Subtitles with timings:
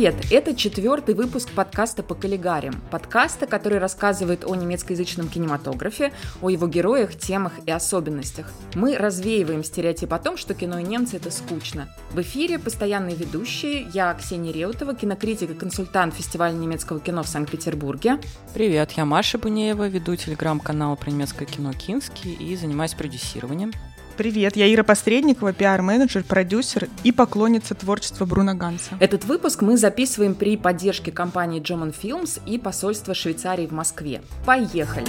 [0.00, 0.24] Привет!
[0.30, 2.72] Это четвертый выпуск подкаста по каллигарям.
[2.90, 8.50] Подкаста, который рассказывает о немецкоязычном кинематографе, о его героях, темах и особенностях.
[8.74, 11.94] Мы развеиваем стереотип о том, что кино и немцы– это скучно.
[12.12, 13.90] В эфире постоянные ведущие.
[13.92, 18.20] Я Ксения Реутова, кинокритик и консультант фестиваля немецкого кино в Санкт-Петербурге.
[18.54, 23.70] Привет, я Маша Бунеева, веду телеграм-канал про немецкое кино «Кински» и занимаюсь продюсированием.
[24.20, 28.98] Привет, я Ира Посредникова, пиар-менеджер, продюсер и поклонница творчества Бруно Ганса.
[29.00, 34.20] Этот выпуск мы записываем при поддержке компании German Films и посольства Швейцарии в Москве.
[34.44, 35.06] Поехали!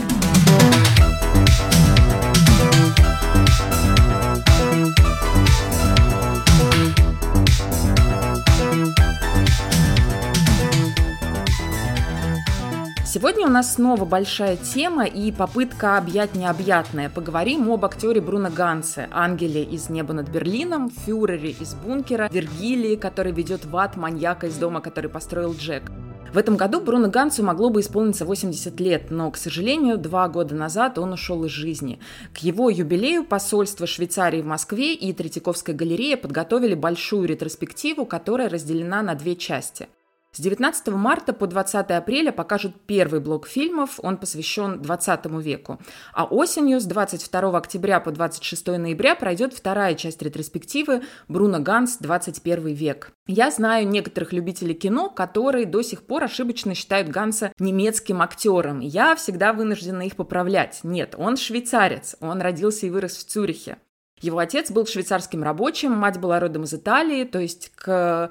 [13.14, 17.10] Сегодня у нас снова большая тема и попытка объять необъятное.
[17.10, 23.34] Поговорим об актере Бруно Гансе, ангеле из «Неба над Берлином», фюрере из «Бункера», Вергилии, который
[23.34, 25.92] ведет в ад маньяка из дома, который построил Джек.
[26.34, 30.56] В этом году Бруно Гансу могло бы исполниться 80 лет, но, к сожалению, два года
[30.56, 32.00] назад он ушел из жизни.
[32.34, 39.02] К его юбилею посольство Швейцарии в Москве и Третьяковская галерея подготовили большую ретроспективу, которая разделена
[39.02, 39.90] на две части–
[40.34, 45.78] с 19 марта по 20 апреля покажут первый блок фильмов, он посвящен 20 веку.
[46.14, 51.98] А осенью с 22 октября по 26 ноября пройдет вторая часть ретроспективы «Бруно Ганс.
[51.98, 53.12] 21 век».
[53.28, 58.80] Я знаю некоторых любителей кино, которые до сих пор ошибочно считают Ганса немецким актером.
[58.80, 60.80] Я всегда вынуждена их поправлять.
[60.84, 63.80] Нет, он швейцарец, он родился и вырос в Цюрихе.
[64.22, 68.30] Его отец был швейцарским рабочим, мать была родом из Италии, то есть к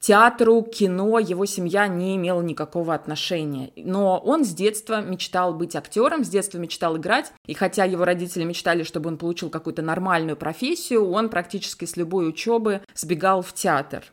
[0.00, 3.70] театру, кино его семья не имела никакого отношения.
[3.76, 7.32] Но он с детства мечтал быть актером, с детства мечтал играть.
[7.46, 12.28] И хотя его родители мечтали, чтобы он получил какую-то нормальную профессию, он практически с любой
[12.28, 14.04] учебы сбегал в театр.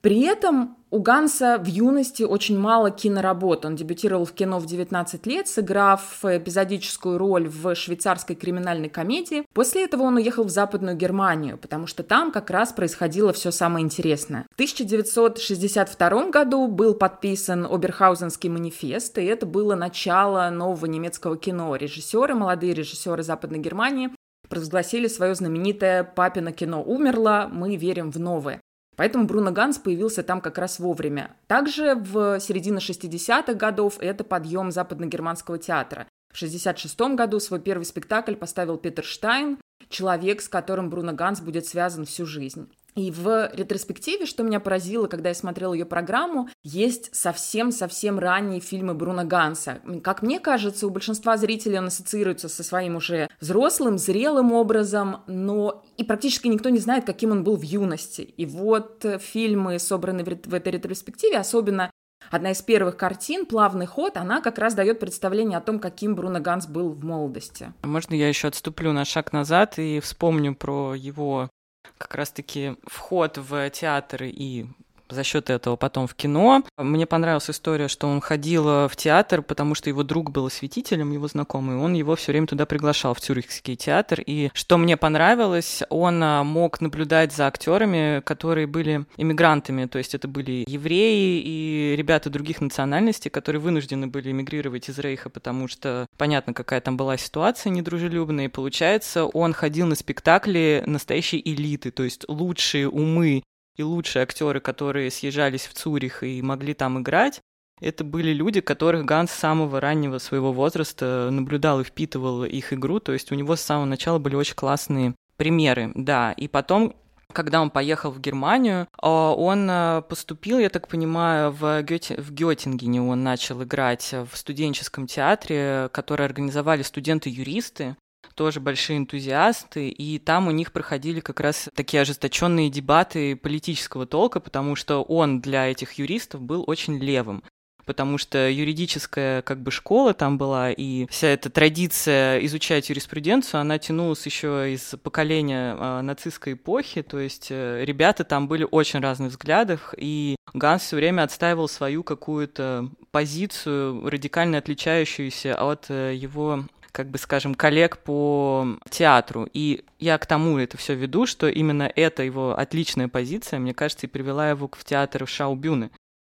[0.00, 3.64] При этом у Ганса в юности очень мало киноработ.
[3.64, 9.44] Он дебютировал в кино в 19 лет, сыграв эпизодическую роль в швейцарской криминальной комедии.
[9.52, 13.84] После этого он уехал в Западную Германию, потому что там как раз происходило все самое
[13.84, 14.46] интересное.
[14.52, 21.74] В 1962 году был подписан Оберхаузенский манифест, и это было начало нового немецкого кино.
[21.74, 24.10] Режиссеры, молодые режиссеры Западной Германии
[24.48, 28.60] провозгласили свое знаменитое «Папино кино умерло, мы верим в новое».
[28.96, 31.36] Поэтому Бруно Ганс появился там как раз вовремя.
[31.46, 36.06] Также в середине 60-х годов это подъем западногерманского театра.
[36.32, 41.66] В 1966 году свой первый спектакль поставил Питер Штайн, человек, с которым Бруно Ганс будет
[41.66, 42.68] связан всю жизнь.
[42.96, 48.94] И в ретроспективе, что меня поразило, когда я смотрела ее программу, есть совсем-совсем ранние фильмы
[48.94, 49.80] Бруно Ганса.
[50.02, 55.84] Как мне кажется, у большинства зрителей он ассоциируется со своим уже взрослым, зрелым образом, но
[55.96, 58.22] и практически никто не знает, каким он был в юности.
[58.22, 61.90] И вот фильмы, собранные в этой ретроспективе, особенно
[62.30, 66.40] Одна из первых картин, «Плавный ход», она как раз дает представление о том, каким Бруно
[66.40, 67.72] Ганс был в молодости.
[67.82, 71.50] Можно я еще отступлю на шаг назад и вспомню про его
[71.98, 74.66] как раз-таки вход в театры и
[75.14, 76.62] за счет этого потом в кино.
[76.76, 81.28] Мне понравилась история, что он ходил в театр, потому что его друг был осветителем, его
[81.28, 84.20] знакомый, он его все время туда приглашал, в Цюрихский театр.
[84.24, 90.14] И что мне понравилось, он а, мог наблюдать за актерами, которые были иммигрантами, то есть
[90.14, 96.06] это были евреи и ребята других национальностей, которые вынуждены были эмигрировать из Рейха, потому что
[96.18, 102.02] понятно, какая там была ситуация недружелюбная, и получается, он ходил на спектакли настоящей элиты, то
[102.02, 103.42] есть лучшие умы
[103.76, 107.40] и лучшие актеры, которые съезжались в Цюрих и могли там играть,
[107.80, 113.00] это были люди, которых Ганс с самого раннего своего возраста наблюдал и впитывал их игру,
[113.00, 116.94] то есть у него с самого начала были очень классные примеры, да, и потом
[117.32, 122.32] когда он поехал в Германию, а, он а, поступил, я так понимаю, в, Гёте, в
[122.32, 123.02] Гётингене.
[123.02, 127.96] Он начал играть в студенческом театре, который организовали студенты-юристы
[128.34, 134.40] тоже большие энтузиасты, и там у них проходили как раз такие ожесточенные дебаты политического толка,
[134.40, 137.42] потому что он для этих юристов был очень левым.
[137.86, 143.78] Потому что юридическая как бы школа там была, и вся эта традиция изучать юриспруденцию, она
[143.78, 149.32] тянулась еще из поколения э, нацистской эпохи, то есть э, ребята там были очень разных
[149.32, 157.10] взглядов, и Ганс все время отстаивал свою какую-то позицию, радикально отличающуюся от э, его как
[157.10, 159.48] бы, скажем, коллег по театру.
[159.52, 164.06] И я к тому это все веду, что именно эта его отличная позиция, мне кажется,
[164.06, 165.90] и привела его в театр Шаубюны.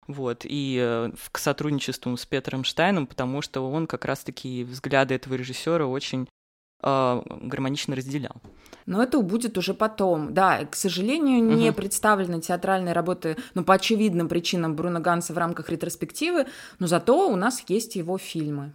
[0.05, 5.35] Вот, и э, к сотрудничеству с Петром Штайном, потому что он как раз-таки взгляды этого
[5.35, 6.27] режиссера очень
[6.83, 8.35] э, гармонично разделял.
[8.85, 10.33] Но это будет уже потом.
[10.33, 11.77] Да, к сожалению, не угу.
[11.77, 16.47] представлены театральные работы, ну, по очевидным причинам Бруно Ганса в рамках ретроспективы,
[16.79, 18.73] но зато у нас есть его фильмы.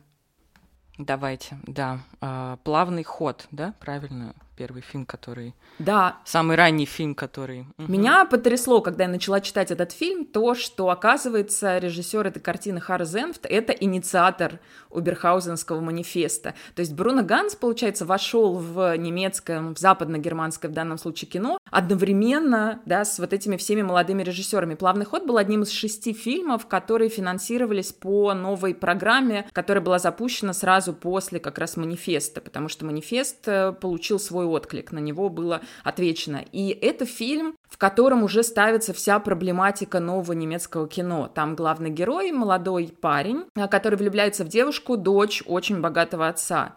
[0.99, 2.01] Давайте, да.
[2.21, 4.35] А, плавный ход, да, правильно?
[4.57, 5.55] Первый фильм, который...
[5.79, 6.19] Да.
[6.25, 7.67] Самый ранний фильм, который...
[7.79, 13.05] Меня потрясло, когда я начала читать этот фильм, то, что, оказывается, режиссер этой картины Харр
[13.05, 14.61] Зенфт— это инициатор
[14.91, 16.55] Уберхаузенского манифеста.
[16.75, 22.81] То есть Бруно Ганс, получается, вошел в немецкое, в западно-германское в данном случае кино одновременно,
[22.87, 24.75] да, с вот этими всеми молодыми режиссерами.
[24.75, 30.53] «Плавный ход» был одним из шести фильмов, которые финансировались по новой программе, которая была запущена
[30.53, 35.29] сразу после как раз манифеста, потому что манифест э, получил свой свой отклик, на него
[35.29, 36.45] было отвечено.
[36.53, 41.31] И это фильм, в котором уже ставится вся проблематика нового немецкого кино.
[41.35, 46.77] Там главный герой, молодой парень, который влюбляется в девушку, дочь очень богатого отца.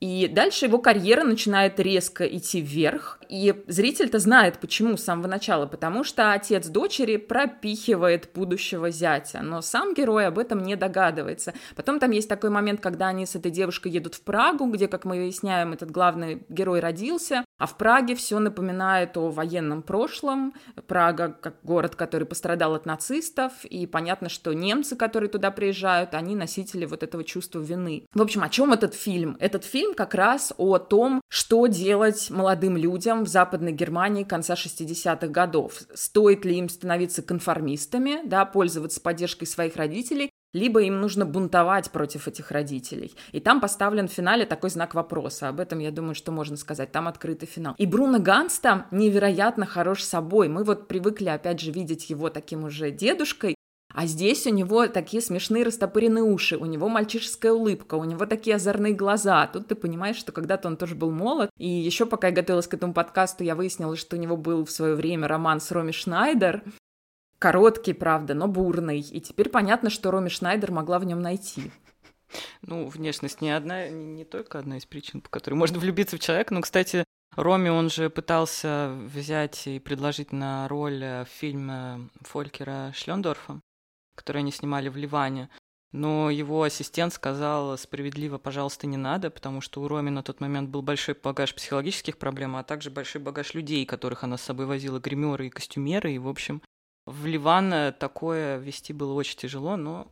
[0.00, 3.18] И дальше его карьера начинает резко идти вверх.
[3.28, 5.66] И зритель-то знает, почему с самого начала.
[5.66, 9.42] Потому что отец дочери пропихивает будущего зятя.
[9.42, 11.52] Но сам герой об этом не догадывается.
[11.76, 15.04] Потом там есть такой момент, когда они с этой девушкой едут в Прагу, где, как
[15.04, 17.44] мы выясняем, этот главный герой родился.
[17.58, 20.54] А в Праге все напоминает о военном прошлом.
[20.86, 23.52] Прага как город, который пострадал от нацистов.
[23.66, 28.06] И понятно, что немцы, которые туда приезжают, они носители вот этого чувства вины.
[28.14, 29.36] В общем, о чем этот фильм?
[29.40, 34.54] Этот фильм фильм как раз о том, что делать молодым людям в Западной Германии конца
[34.54, 35.80] 60-х годов.
[35.94, 42.26] Стоит ли им становиться конформистами, да, пользоваться поддержкой своих родителей, либо им нужно бунтовать против
[42.26, 43.14] этих родителей.
[43.32, 45.48] И там поставлен в финале такой знак вопроса.
[45.48, 46.90] Об этом, я думаю, что можно сказать.
[46.90, 47.74] Там открытый финал.
[47.78, 50.48] И Бруно Ганс там невероятно хорош собой.
[50.48, 53.54] Мы вот привыкли, опять же, видеть его таким уже дедушкой,
[53.92, 58.56] а здесь у него такие смешные растопыренные уши, у него мальчишеская улыбка, у него такие
[58.56, 59.46] озорные глаза.
[59.48, 61.50] Тут ты понимаешь, что когда-то он тоже был молод.
[61.56, 64.70] И еще пока я готовилась к этому подкасту, я выяснила, что у него был в
[64.70, 66.62] свое время роман с Роми Шнайдер.
[67.40, 69.00] Короткий, правда, но бурный.
[69.00, 71.72] И теперь понятно, что Роми Шнайдер могла в нем найти.
[72.62, 76.54] Ну, внешность не одна, не только одна из причин, по которой можно влюбиться в человека.
[76.54, 77.02] Но, кстати,
[77.34, 83.60] Роми, он же пытался взять и предложить на роль в фильме Фолькера Шлендорфа
[84.20, 85.48] который они снимали в Ливане.
[85.92, 90.68] Но его ассистент сказал справедливо, пожалуйста, не надо, потому что у Роми на тот момент
[90.68, 95.00] был большой багаж психологических проблем, а также большой багаж людей, которых она с собой возила,
[95.00, 96.12] гримеры и костюмеры.
[96.12, 96.62] И, в общем,
[97.06, 100.06] в Ливан такое вести было очень тяжело, но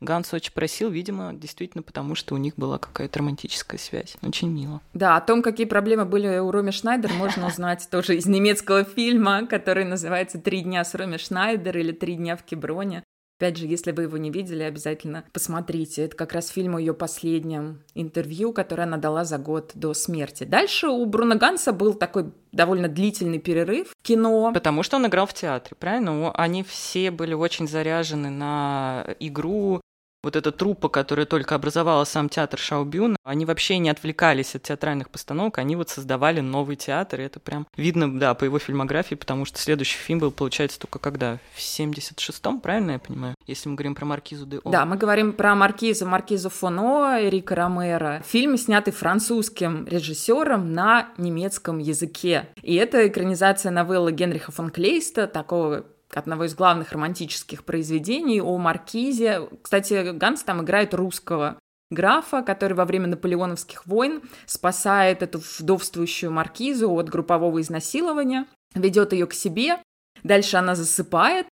[0.00, 4.16] Ганс очень просил, видимо, действительно потому, что у них была какая-то романтическая связь.
[4.22, 4.80] Очень мило.
[4.92, 9.46] Да, о том, какие проблемы были у Роми Шнайдер, можно узнать тоже из немецкого фильма,
[9.46, 13.02] который называется «Три дня с Роми Шнайдер» или «Три дня в Кеброне».
[13.38, 16.04] Опять же, если вы его не видели, обязательно посмотрите.
[16.04, 20.44] Это как раз фильм о ее последнем интервью, которое она дала за год до смерти.
[20.44, 24.52] Дальше у Бруно Ганса был такой довольно длительный перерыв в кино.
[24.54, 26.32] Потому что он играл в театре, правильно?
[26.32, 29.82] Они все были очень заряжены на игру,
[30.26, 35.08] вот эта труппа, которая только образовала сам театр Шаубюн, они вообще не отвлекались от театральных
[35.08, 39.44] постановок, они вот создавали новый театр, и это прям видно, да, по его фильмографии, потому
[39.44, 41.38] что следующий фильм был, получается, только когда?
[41.54, 43.36] В 76-м, правильно я понимаю?
[43.46, 44.70] Если мы говорим про Маркизу де О.
[44.70, 48.20] Да, мы говорим про Маркизу, Маркизу Фоно, Эрика Ромеро.
[48.26, 52.48] Фильм, снятый французским режиссером на немецком языке.
[52.62, 59.48] И это экранизация новеллы Генриха фон Клейста, такого одного из главных романтических произведений о Маркизе.
[59.62, 61.58] Кстати, Ганс там играет русского
[61.90, 69.26] графа, который во время наполеоновских войн спасает эту вдовствующую маркизу от группового изнасилования, ведет ее
[69.26, 69.78] к себе,
[70.22, 71.46] дальше она засыпает,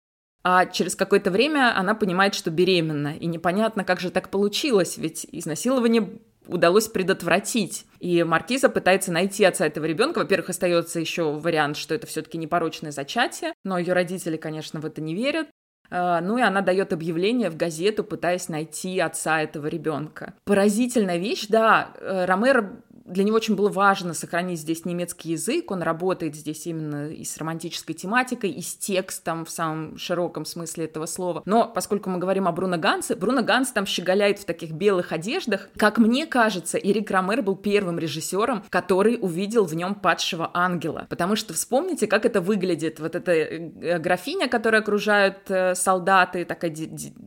[0.45, 5.27] а через какое-то время она понимает, что беременна, и непонятно, как же так получилось, ведь
[5.31, 7.87] изнасилование удалось предотвратить.
[8.01, 10.19] И Маркиза пытается найти отца этого ребенка.
[10.19, 15.01] Во-первых, остается еще вариант, что это все-таки непорочное зачатие, но ее родители, конечно, в это
[15.01, 15.49] не верят.
[15.91, 20.35] А, ну и она дает объявление в газету, пытаясь найти отца этого ребенка.
[20.45, 21.93] Поразительная вещь, да.
[22.01, 27.11] Э, Ромеро для него очень было важно сохранить здесь немецкий язык, он работает здесь именно
[27.11, 31.43] и с романтической тематикой, и с текстом в самом широком смысле этого слова.
[31.45, 35.69] Но поскольку мы говорим о Бруно Гансе, Бруно Ганс там щеголяет в таких белых одеждах.
[35.77, 41.07] Как мне кажется, Эрик Ромер был первым режиссером, который увидел в нем падшего ангела.
[41.09, 43.01] Потому что вспомните, как это выглядит.
[43.01, 46.75] Вот эта э, графиня, которая окружают э, солдаты, такая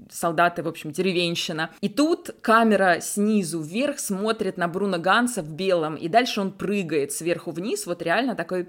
[0.10, 1.72] солдаты, в общем, деревенщина.
[1.82, 6.52] И тут камера снизу вверх смотрит на Бруно Ганса в белом белом, и дальше он
[6.52, 8.68] прыгает сверху вниз, вот реально такой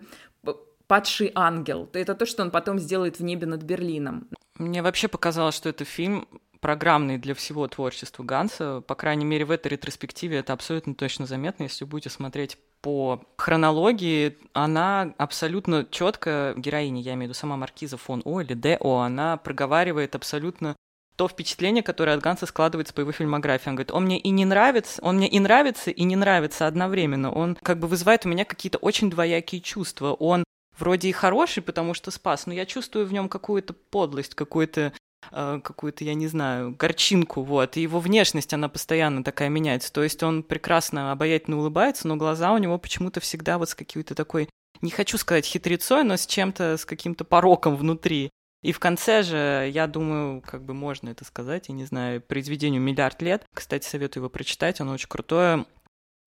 [0.87, 1.89] падший ангел.
[1.93, 4.29] Это то, что он потом сделает в небе над Берлином.
[4.59, 6.29] Мне вообще показалось, что это фильм
[6.61, 8.83] программный для всего творчества Ганса.
[8.87, 11.65] По крайней мере, в этой ретроспективе это абсолютно точно заметно.
[11.65, 17.97] Если будете смотреть по хронологии, она абсолютно четко, героиня, я имею в виду сама Маркиза
[17.97, 20.77] фон О или Д.О., она проговаривает абсолютно
[21.17, 23.69] то впечатление, которое от Ганса складывается по его фильмографии.
[23.69, 27.33] Он говорит, он мне и не нравится, он мне и нравится, и не нравится одновременно.
[27.33, 30.13] Он как бы вызывает у меня какие-то очень двоякие чувства.
[30.13, 30.45] Он
[30.79, 34.93] вроде и хороший, потому что спас, но я чувствую в нем какую-то подлость, какую-то
[35.31, 40.03] э, какую-то, я не знаю, горчинку, вот, и его внешность, она постоянно такая меняется, то
[40.03, 44.49] есть он прекрасно, обаятельно улыбается, но глаза у него почему-то всегда вот с какой-то такой,
[44.83, 48.31] не хочу сказать хитрецой, но с чем-то, с каким-то пороком внутри.
[48.67, 52.83] И в конце же, я думаю, как бы можно это сказать, я не знаю, произведению
[52.83, 55.67] «Миллиард лет», кстати, советую его прочитать, оно очень крутое,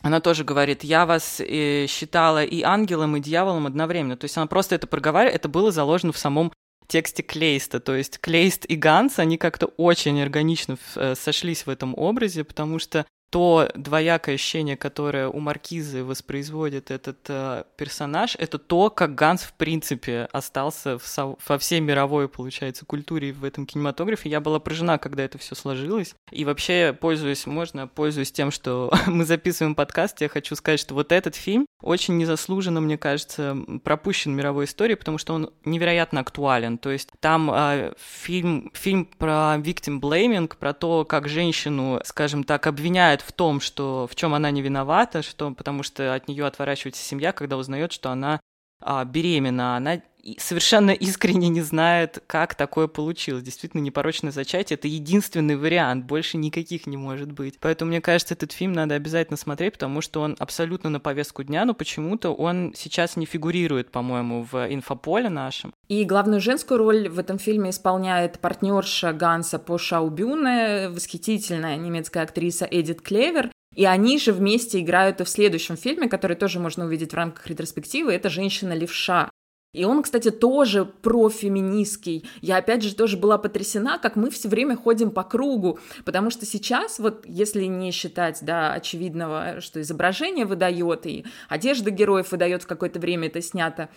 [0.01, 4.15] она тоже говорит, я вас э, считала и ангелом, и дьяволом одновременно.
[4.15, 6.53] То есть она просто это проговаривает, это было заложено в самом
[6.87, 7.81] тексте Клейста.
[7.81, 12.79] То есть Клейст и Ганц, они как-то очень органично э, сошлись в этом образе, потому
[12.79, 19.43] что то двоякое ощущение, которое у Маркизы воспроизводит этот э, персонаж, это то, как Ганц
[19.43, 24.29] в принципе остался в со- во всей мировой, получается, культуре в этом кинематографе.
[24.29, 26.15] Я была поражена, когда это все сложилось.
[26.31, 31.11] И вообще, пользуясь, можно, пользуясь тем, что мы записываем подкаст, я хочу сказать, что вот
[31.11, 36.77] этот фильм очень незаслуженно, мне кажется, пропущен мировой истории, потому что он невероятно актуален.
[36.77, 42.67] То есть там э, фильм, фильм про victim blaming, про то, как женщину, скажем так,
[42.67, 47.03] обвиняют в том, что в чем она не виновата, что, потому что от нее отворачивается
[47.03, 48.39] семья, когда узнает, что она
[48.81, 49.75] а, беременна.
[49.75, 50.01] Она
[50.37, 53.43] совершенно искренне не знает, как такое получилось.
[53.43, 57.57] Действительно, непорочное зачатие— это единственный вариант, больше никаких не может быть.
[57.59, 61.65] Поэтому, мне кажется, этот фильм надо обязательно смотреть, потому что он абсолютно на повестку дня,
[61.65, 65.73] но почему-то он сейчас не фигурирует, по-моему, в инфополе нашем.
[65.87, 72.67] И главную женскую роль в этом фильме исполняет партнерша Ганса по Шаубюне, восхитительная немецкая актриса
[72.69, 77.11] Эдит Клевер, и они же вместе играют и в следующем фильме, который тоже можно увидеть
[77.11, 79.29] в рамках ретроспективы, это «Женщина-левша».
[79.71, 82.27] И он, кстати, тоже профеминистский.
[82.41, 86.47] Я, опять же, тоже была потрясена, как мы все время ходим по кругу, потому что
[86.47, 92.67] сейчас, вот если не считать, да, очевидного, что изображение выдает, и одежда героев выдает в
[92.67, 93.89] какое-то время это снято,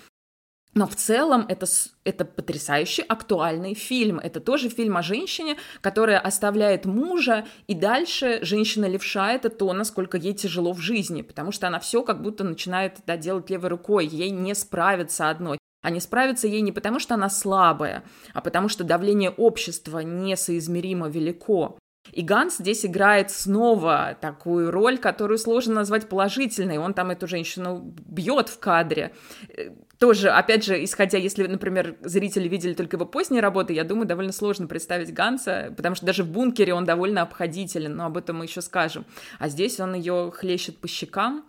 [0.75, 1.67] но в целом это,
[2.05, 4.19] это потрясающий актуальный фильм.
[4.19, 10.17] Это тоже фильм о женщине, которая оставляет мужа, и дальше женщина левша это то, насколько
[10.17, 14.07] ей тяжело в жизни, потому что она все как будто начинает да, делать левой рукой,
[14.07, 15.59] ей не справиться одной.
[15.83, 21.09] А не справиться ей не потому, что она слабая, а потому что давление общества несоизмеримо
[21.09, 21.77] велико.
[22.11, 26.79] И Ганс здесь играет снова такую роль, которую сложно назвать положительной.
[26.79, 29.15] Он там эту женщину бьет в кадре.
[29.49, 34.07] Э, тоже, опять же, исходя, если, например, зрители видели только его поздние работы, я думаю,
[34.07, 38.39] довольно сложно представить Ганца, потому что даже в бункере он довольно обходителен, но об этом
[38.39, 39.07] мы еще скажем.
[39.39, 41.45] А здесь он ее хлещет по щекам,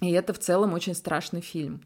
[0.00, 1.82] и это в целом очень страшный фильм.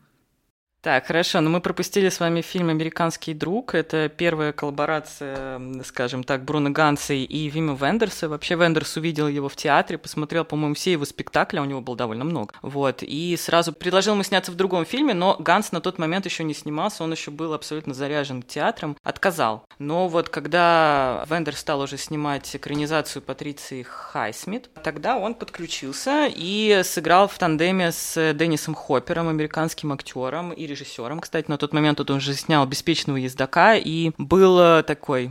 [0.88, 3.74] Так, хорошо, но мы пропустили с вами фильм «Американский друг».
[3.74, 8.26] Это первая коллаборация, скажем так, Бруно Ганца и Вима Вендерса.
[8.26, 11.94] Вообще Вендерс увидел его в театре, посмотрел, по-моему, все его спектакли, а у него было
[11.94, 12.54] довольно много.
[12.62, 16.42] Вот, и сразу предложил ему сняться в другом фильме, но Ганц на тот момент еще
[16.42, 19.66] не снимался, он еще был абсолютно заряжен театром, отказал.
[19.78, 27.28] Но вот когда Вендерс стал уже снимать экранизацию Патриции Хайсмит, тогда он подключился и сыграл
[27.28, 30.77] в тандеме с Деннисом Хоппером, американским актером, и режиссером,
[31.20, 35.30] кстати, на тот момент он уже снял «Беспечного ездока» и был э, такой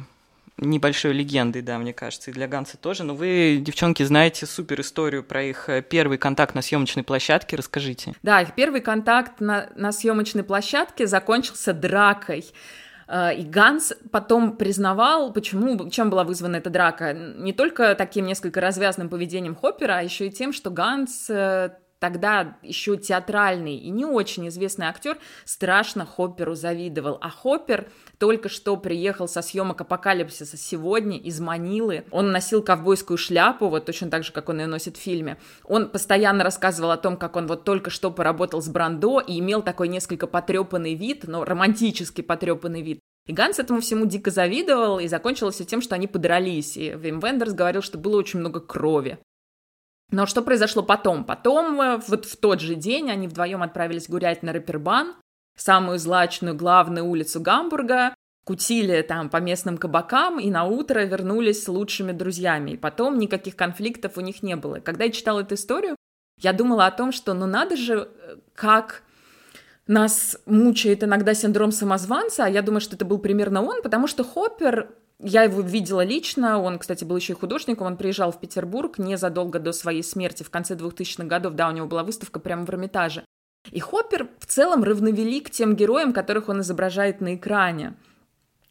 [0.57, 3.03] небольшой легендой, да, мне кажется, и для Ганса тоже.
[3.03, 7.55] Но вы, девчонки, знаете супер историю про их э, первый контакт на съемочной площадке.
[7.55, 8.13] Расскажите.
[8.23, 12.45] Да, их первый контакт на, на съемочной площадке закончился дракой.
[13.07, 17.13] Э, и Ганс потом признавал, почему, чем была вызвана эта драка.
[17.13, 21.29] Не только таким несколько развязным поведением Хоппера, а еще и тем, что Ганс
[21.99, 27.17] тогда еще театральный и не очень известный актер страшно Хопперу завидовал.
[27.21, 32.05] А Хоппер только что приехал со съемок «Апокалипсиса» сегодня из Манилы.
[32.11, 35.37] Он носил ковбойскую шляпу, вот точно так же, как он ее носит в фильме.
[35.63, 39.61] Он постоянно рассказывал о том, как он вот только что поработал с Брандо и имел
[39.61, 42.99] такой несколько потрепанный вид, но романтически потрепанный вид.
[43.27, 46.77] И Ганс этому всему дико завидовал, и закончилось все тем, что они подрались.
[46.77, 49.19] И Вим Вендерс говорил, что было очень много крови.
[50.11, 51.25] Но что произошло потом?
[51.25, 55.15] Потом, э, вот в тот же день, они вдвоем отправились гулять на Рэпербан,
[55.57, 58.13] самую злачную главную улицу Гамбурга,
[58.45, 62.71] кутили там по местным кабакам и на утро вернулись с лучшими друзьями.
[62.71, 64.79] И потом никаких конфликтов у них не было.
[64.79, 65.97] Когда я читала эту историю,
[66.39, 69.03] я думала о том, что ну надо же, э, как
[69.87, 74.23] нас мучает иногда синдром самозванца, а я думаю, что это был примерно он, потому что
[74.23, 78.99] Хоппер Я его видела лично, он, кстати, был еще и художником, он приезжал в Петербург
[78.99, 82.69] незадолго до своей смерти, в конце 2000-х годов, да, у него была выставка прямо в
[82.69, 83.23] Эрмитаже.
[83.71, 87.95] И Хоппер в целом равновелик тем героям, которых он изображает на экране.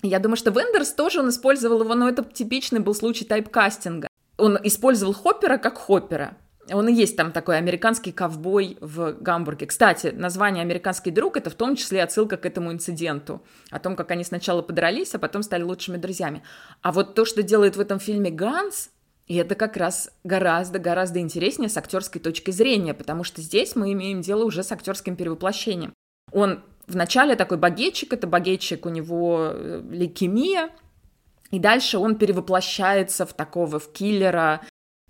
[0.02, 4.08] Я думаю, что Вендерс тоже он использовал его, но это типичный был случай тайпкастинга.
[4.38, 6.36] Он использовал Хоппера как Хоппера.
[6.73, 9.66] Он и есть там такой американский ковбой в Гамбурге.
[9.66, 13.42] Кстати, название «Американский друг»— это в том числе отсылка к этому инциденту.
[13.70, 16.42] О том, как они сначала подрались, а потом стали лучшими друзьями.
[16.82, 18.90] А вот то, что делает в этом фильме Ганс,
[19.26, 24.20] и это как раз гораздо-гораздо интереснее с актерской точки зрения, потому что здесь мы имеем
[24.20, 25.92] дело уже с актерским перевоплощением.
[26.32, 30.70] Он вначале такой багетчик, это багетчик, у него э, лейкемия,
[31.50, 34.62] и дальше он перевоплощается в такого, в киллера,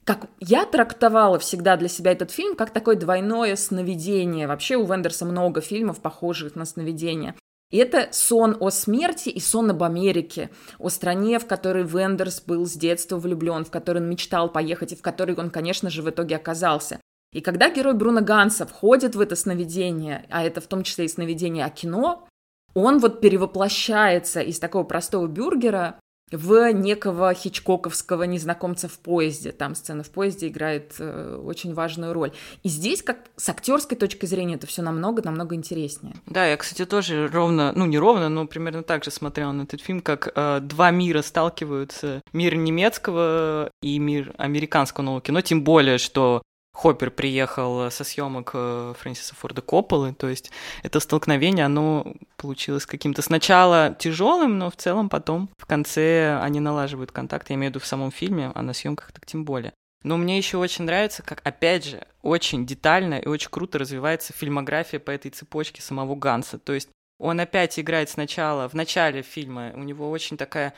[0.06, 4.46] как я трактовала всегда для себя этот фильм как такое двойное сновидение.
[4.46, 7.34] Вообще у Вендерса много фильмов, похожих на сновидение.
[7.72, 12.64] И это сон о смерти и сон об Америке, о стране, в которой Вендерс был
[12.66, 16.08] с детства влюблен, в которой он мечтал поехать и в которой он, конечно же, в
[16.08, 17.00] итоге оказался.
[17.32, 21.08] И когда герой Бруно Ганса входит в это сновидение, а это в том числе и
[21.08, 22.28] сновидение о кино,
[22.74, 25.98] он вот перевоплощается из такого простого бюргера
[26.32, 29.52] в некого хичкоковского незнакомца в поезде.
[29.52, 32.32] Там сцена в поезде играет э, очень важную роль.
[32.64, 36.16] И здесь, как с актерской точки зрения, это все намного-намного интереснее.
[36.26, 39.80] Да, я, кстати, тоже ровно, ну не ровно, но примерно так же смотрела на этот
[39.80, 42.22] фильм, как э, два мира сталкиваются.
[42.32, 45.40] Мир немецкого и мир американского нового кино.
[45.42, 46.42] Тем более, что
[46.76, 50.50] Хоппер приехал со съемок э, Фрэнсиса Форда Копполы, то есть
[50.82, 57.12] это столкновение, оно получилось каким-то сначала тяжелым, но в целом потом в конце они налаживают
[57.12, 59.72] контакт, я имею в виду в самом фильме, а на съемках так тем более.
[60.04, 65.00] Но мне еще очень нравится, как, опять же, очень детально и очень круто развивается фильмография
[65.00, 66.58] по этой цепочке самого Ганса.
[66.58, 70.74] То есть он опять играет сначала, в начале фильма, у него очень такая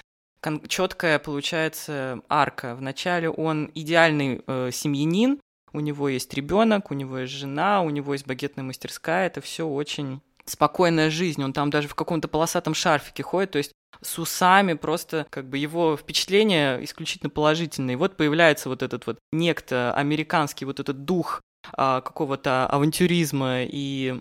[0.68, 2.76] четкая получается арка.
[2.76, 5.40] Вначале он идеальный э, семьянин,
[5.72, 9.66] у него есть ребенок, у него есть жена, у него есть багетная мастерская, это все
[9.66, 14.74] очень спокойная жизнь, он там даже в каком-то полосатом шарфике ходит, то есть с усами
[14.74, 17.94] просто как бы его впечатление исключительно положительное.
[17.94, 24.20] И вот появляется вот этот вот некто американский вот этот дух а, какого-то авантюризма и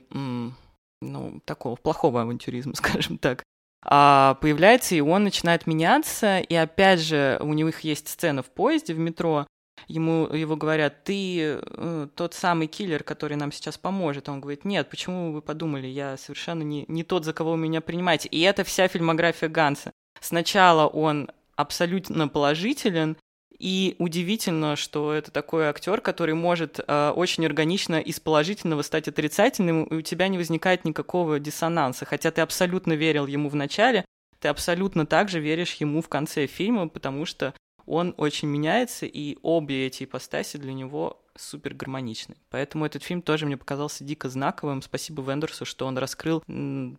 [1.01, 3.43] ну такого плохого авантюризма, скажем так.
[3.85, 8.93] А, появляется, и он начинает меняться, и опять же у них есть сцена в поезде
[8.93, 9.45] в метро,
[9.87, 14.29] ему его говорят, ты э, тот самый киллер, который нам сейчас поможет.
[14.29, 17.81] Он говорит, нет, почему вы подумали, я совершенно не, не тот, за кого вы меня
[17.81, 18.27] принимаете.
[18.29, 19.91] И это вся фильмография Ганса.
[20.19, 23.17] Сначала он абсолютно положителен,
[23.59, 29.85] и удивительно, что это такой актер, который может э, очень органично из положительного стать отрицательным,
[29.85, 32.05] и у тебя не возникает никакого диссонанса.
[32.05, 34.05] Хотя ты абсолютно верил ему в начале,
[34.39, 37.53] ты абсолютно также веришь ему в конце фильма, потому что
[37.87, 42.35] он очень меняется, и обе эти ипостаси для него супер гармоничны.
[42.49, 44.81] Поэтому этот фильм тоже мне показался дико знаковым.
[44.81, 46.43] Спасибо Вендерсу, что он раскрыл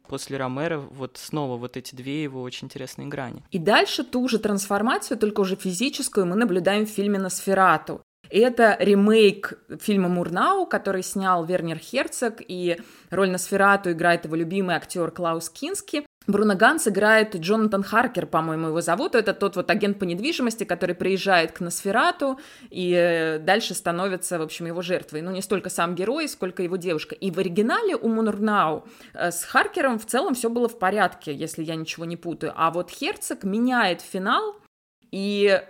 [0.06, 3.42] после Ромера вот снова вот эти две его очень интересные грани.
[3.50, 8.00] И дальше ту же трансформацию, только уже физическую, мы наблюдаем в фильме «Носферату».
[8.30, 12.78] Это ремейк фильма «Мурнау», который снял Вернер Херцог, и
[13.10, 16.04] роль Носферату играет его любимый актер Клаус Кински.
[16.28, 19.14] Бруно Ганс играет Джонатан Харкер, по-моему, его зовут.
[19.14, 22.38] Это тот вот агент по недвижимости, который приезжает к Носферату
[22.68, 25.22] и э, дальше становится, в общем, его жертвой.
[25.22, 27.14] Ну, не столько сам герой, сколько его девушка.
[27.14, 31.64] И в оригинале у Мунурнау э, с Харкером в целом все было в порядке, если
[31.64, 32.52] я ничего не путаю.
[32.54, 34.54] А вот Херцог меняет финал,
[35.10, 35.62] и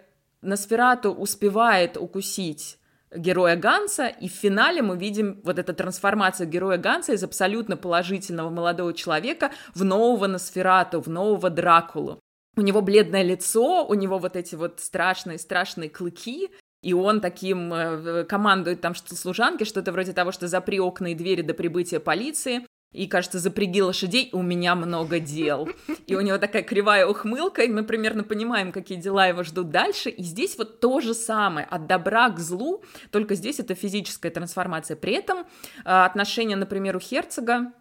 [0.43, 2.79] Носферату успевает укусить
[3.15, 8.51] героя Ганса, и в финале мы видим вот эту трансформацию героя Ганса из абсолютно положительного
[8.51, 12.21] молодого человека в нового Носферату, в нового Дракулу.
[12.57, 16.51] У него бледное лицо, у него вот эти вот страшные-страшные клыки,
[16.83, 21.15] и он таким э, командует там что служанки, что-то вроде того, что запри окна и
[21.15, 25.69] двери до прибытия полиции и, кажется, запряги лошадей, у меня много дел.
[26.07, 30.09] И у него такая кривая ухмылка, и мы примерно понимаем, какие дела его ждут дальше.
[30.09, 34.97] И здесь вот то же самое, от добра к злу, только здесь это физическая трансформация.
[34.97, 35.47] При этом
[35.85, 37.73] а, отношения, например, у Херцога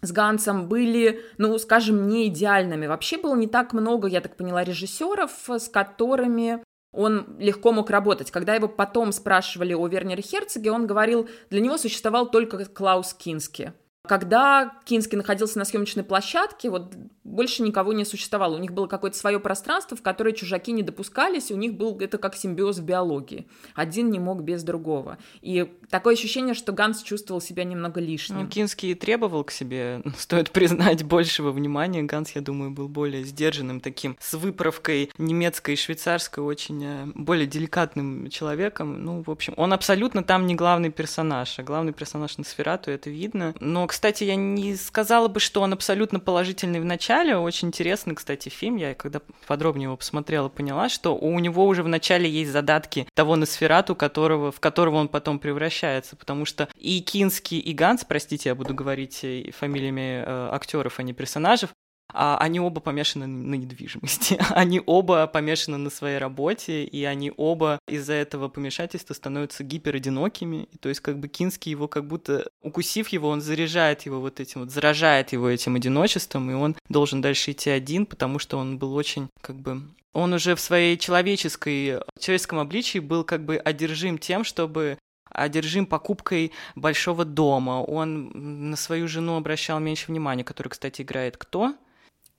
[0.00, 2.86] с Гансом были, ну, скажем, не идеальными.
[2.86, 8.30] Вообще было не так много, я так поняла, режиссеров, с которыми он легко мог работать.
[8.30, 13.74] Когда его потом спрашивали о Вернере Херцоге, он говорил, для него существовал только Клаус Кински.
[14.08, 16.94] Когда Кински находился на съемочной площадке, вот
[17.28, 18.56] больше никого не существовало.
[18.56, 22.18] У них было какое-то свое пространство, в которое чужаки не допускались, у них был это
[22.18, 23.46] как симбиоз в биологии.
[23.74, 25.18] Один не мог без другого.
[25.40, 28.40] И такое ощущение, что Ганс чувствовал себя немного лишним.
[28.40, 32.02] Ну, Кинский требовал к себе, стоит признать, большего внимания.
[32.02, 37.46] Ганс, я думаю, был более сдержанным таким, с выправкой немецкой и швейцарской, очень э, более
[37.46, 39.04] деликатным человеком.
[39.04, 43.10] Ну, в общем, он абсолютно там не главный персонаж, а главный персонаж на Сферату, это
[43.10, 43.54] видно.
[43.60, 47.17] Но, кстати, я не сказала бы, что он абсолютно положительный в начале.
[47.18, 48.76] Очень интересный, кстати, фильм.
[48.76, 53.36] Я когда подробнее его посмотрела, поняла, что у него уже в начале есть задатки того
[53.36, 56.16] Носферату, которого, в которого он потом превращается.
[56.16, 61.12] Потому что и Кинский, и Ганс, простите, я буду говорить фамилиями э, актеров, а не
[61.12, 61.68] персонажей,
[62.12, 68.14] они оба помешаны на недвижимости, они оба помешаны на своей работе, и они оба из-за
[68.14, 70.68] этого помешательства становятся гиперодинокими.
[70.80, 74.62] То есть как бы Кинский его как будто, укусив его, он заряжает его вот этим
[74.62, 78.94] вот, заражает его этим одиночеством, и он должен дальше идти один, потому что он был
[78.94, 79.82] очень как бы
[80.14, 84.98] он уже в своей человеческой, человеческом обличии был как бы одержим тем, чтобы
[85.30, 87.82] одержим покупкой большого дома.
[87.82, 91.74] Он на свою жену обращал меньше внимания, которую, кстати, играет кто?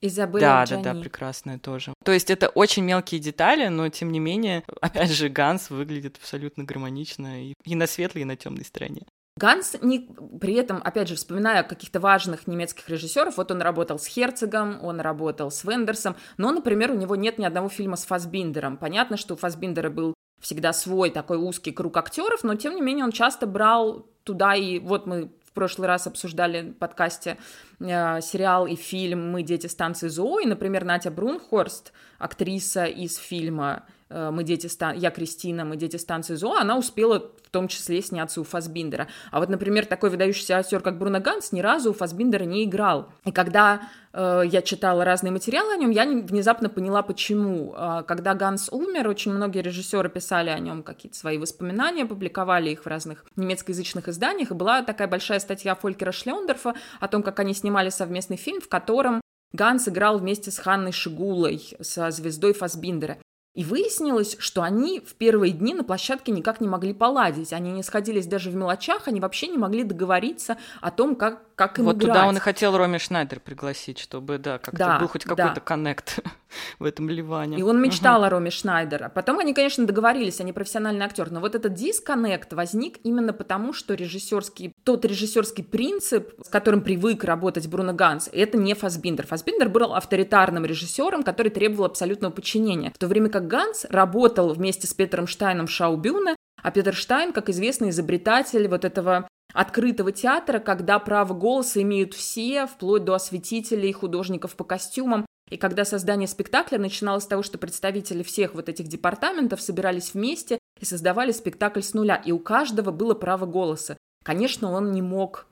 [0.02, 0.82] Изабель Да, Джани.
[0.82, 1.92] да, да, прекрасная тоже.
[2.04, 6.64] То есть это очень мелкие детали, но тем не менее, опять же, Ганс выглядит абсолютно
[6.64, 9.02] гармонично и, и на светлой, и на темной стороне.
[9.36, 10.10] Ганс, не,
[10.40, 15.00] при этом, опять же, вспоминая каких-то важных немецких режиссеров, вот он работал с Херцогом, он
[15.00, 18.76] работал с Вендерсом, но, например, у него нет ни одного фильма с Фасбиндером.
[18.76, 23.04] Понятно, что у Фасбиндера был всегда свой такой узкий круг актеров, но, тем не менее,
[23.04, 27.36] он часто брал туда и вот мы в прошлый раз обсуждали в подкасте
[27.80, 33.84] э, сериал и фильм «Мы дети станции Зоо», и, например, Натя Брунхорст, актриса из фильма
[34.10, 34.96] мы дети стан...
[34.96, 39.08] я Кристина, мы дети станции ЗО, она успела в том числе сняться у Фасбиндера.
[39.32, 43.12] А вот, например, такой выдающийся актер, как Бруно Ганс, ни разу у Фасбиндера не играл.
[43.24, 47.74] И когда э, я читала разные материалы о нем, я внезапно поняла, почему.
[47.76, 52.84] Э, когда Ганс умер, очень многие режиссеры писали о нем какие-то свои воспоминания, публиковали их
[52.84, 57.52] в разных немецкоязычных изданиях, и была такая большая статья Фолькера Шлендорфа о том, как они
[57.52, 59.20] снимали совместный фильм, в котором
[59.52, 63.18] Ганс играл вместе с Ханной Шигулой, со звездой Фасбиндера.
[63.52, 67.52] И выяснилось, что они в первые дни на площадке никак не могли поладить.
[67.52, 71.80] Они не сходились даже в мелочах, они вообще не могли договориться о том, как, как
[71.80, 72.08] им Вот играть.
[72.14, 75.34] туда он и хотел Роми Шнайдер пригласить, чтобы, да, как-то Да, был хоть да.
[75.34, 76.20] какой-то коннект
[76.78, 77.58] в этом ливане.
[77.58, 79.08] И он мечтал о Роме Шнайдера.
[79.08, 81.30] Потом они, конечно, договорились, они профессиональный актер.
[81.30, 87.24] Но вот этот дисконнект возник именно потому, что режиссерский, тот режиссерский принцип, с которым привык
[87.24, 89.26] работать Бруно Ганс, это не Фасбиндер.
[89.26, 92.92] Фасбиндер был авторитарным режиссером, который требовал абсолютного подчинения.
[92.94, 97.32] В то время как Ганс работал вместе с Петером Штайном в Шаубюне, а Петер Штайн,
[97.32, 103.92] как известный изобретатель вот этого открытого театра, когда право голоса имеют все, вплоть до осветителей,
[103.92, 105.26] художников по костюмам.
[105.50, 110.58] И когда создание спектакля начиналось с того, что представители всех вот этих департаментов собирались вместе
[110.80, 113.96] и создавали спектакль с нуля, и у каждого было право голоса.
[114.24, 115.46] Конечно, он не мог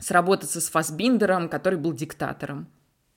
[0.00, 2.66] сработаться с Фасбиндером, который был диктатором.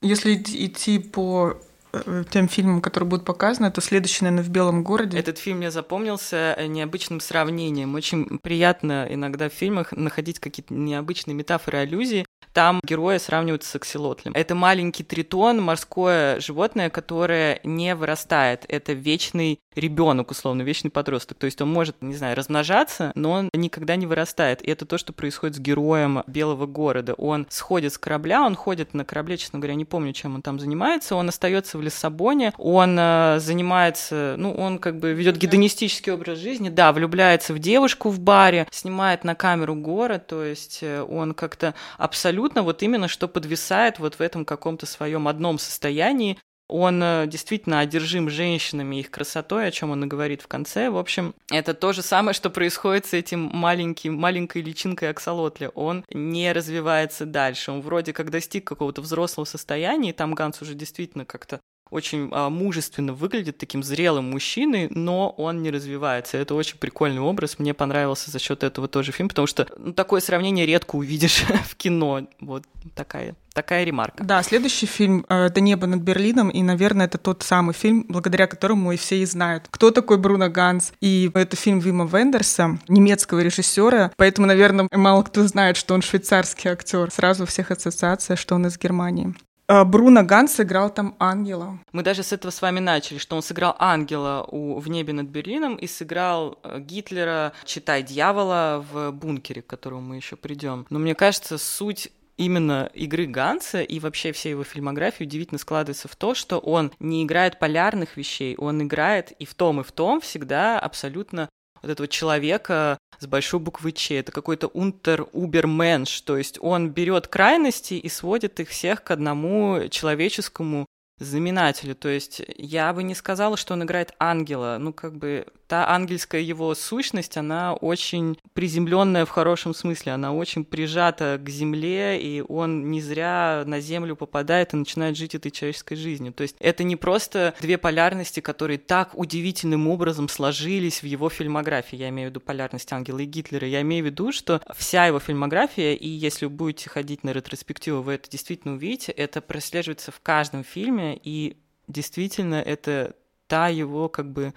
[0.02, 1.58] Если идти по
[1.94, 5.18] э, тем фильмам, которые будут показаны, то следующий, наверное, в «Белом городе».
[5.18, 7.96] Этот фильм мне запомнился э, необычным сравнением.
[7.96, 12.25] Очень приятно иногда в фильмах находить какие-то необычные метафоры, аллюзии.
[12.56, 14.32] Там герои сравниваются с акселотлем.
[14.34, 18.64] Это маленький тритон, морское животное, которое не вырастает.
[18.70, 21.38] Это вечный ребенок, условно, вечный подросток.
[21.38, 24.62] То есть он может, не знаю, размножаться, но он никогда не вырастает.
[24.62, 27.14] И это то, что происходит с героем Белого города.
[27.16, 30.58] Он сходит с корабля, он ходит на корабле, честно говоря, не помню, чем он там
[30.58, 31.18] занимается.
[31.18, 36.70] Он остается в Лиссабоне, он э, занимается, ну, он как бы ведет гедонистический образ жизни,
[36.70, 41.76] да, влюбляется в девушку в баре, снимает на камеру город, то есть э, он как-то
[41.98, 47.80] абсолютно вот именно что подвисает вот в этом каком-то своем одном состоянии, он э, действительно
[47.80, 50.90] одержим женщинами, их красотой, о чем он и говорит в конце.
[50.90, 55.70] В общем, это то же самое, что происходит с этим маленьким, маленькой личинкой аксолотля.
[55.70, 57.72] Он не развивается дальше.
[57.72, 62.50] Он вроде как достиг какого-то взрослого состояния, и там Ганс уже действительно как-то очень а,
[62.50, 66.38] мужественно выглядит таким зрелым мужчиной, но он не развивается.
[66.38, 67.60] Это очень прикольный образ.
[67.60, 71.76] Мне понравился за счет этого тоже фильм, потому что ну, такое сравнение редко увидишь в
[71.76, 72.28] кино.
[72.40, 72.64] Вот
[72.96, 74.24] такая, такая ремарка.
[74.24, 78.48] Да, следующий фильм э, «Это небо над Берлином», и, наверное, это тот самый фильм, благодаря
[78.48, 80.94] которому и все и знают, кто такой Бруно Ганс.
[81.02, 86.70] И это фильм Вима Вендерса, немецкого режиссера, поэтому, наверное, мало кто знает, что он швейцарский
[86.72, 87.12] актер.
[87.12, 89.36] Сразу у всех ассоциация, что он из Германии.
[89.68, 91.80] Э, Бруно Ганс сыграл там ангела.
[91.92, 95.28] Мы даже с этого с вами начали, что он сыграл ангела у, в небе над
[95.28, 100.86] Берлином и сыграл э, Гитлера, читай, дьявола в бункере, к которому мы еще придем.
[100.90, 106.16] Но мне кажется, суть именно игры Ганса и вообще всей его фильмографии удивительно складывается в
[106.16, 110.22] то, что он не играет полярных вещей, он играет и в том, и в том
[110.22, 111.50] всегда абсолютно
[111.86, 114.16] вот этого человека с большой буквы Ч.
[114.16, 120.86] Это какой-то унтер-уберменш, то есть он берет крайности и сводит их всех к одному человеческому
[121.20, 121.96] знаменателю.
[121.96, 124.78] То есть я бы не сказала, что он играет ангела.
[124.80, 130.64] Ну, как бы та ангельская его сущность, она очень приземленная в хорошем смысле, она очень
[130.64, 135.96] прижата к земле, и он не зря на землю попадает и начинает жить этой человеческой
[135.96, 136.34] жизнью.
[136.34, 141.96] То есть это не просто две полярности, которые так удивительным образом сложились в его фильмографии.
[141.96, 143.68] Я имею в виду полярность Ангела и Гитлера.
[143.68, 148.02] Я имею в виду, что вся его фильмография, и если вы будете ходить на ретроспективу,
[148.02, 153.16] вы это действительно увидите, это прослеживается в каждом фильме, и действительно это
[153.48, 154.54] та его как бы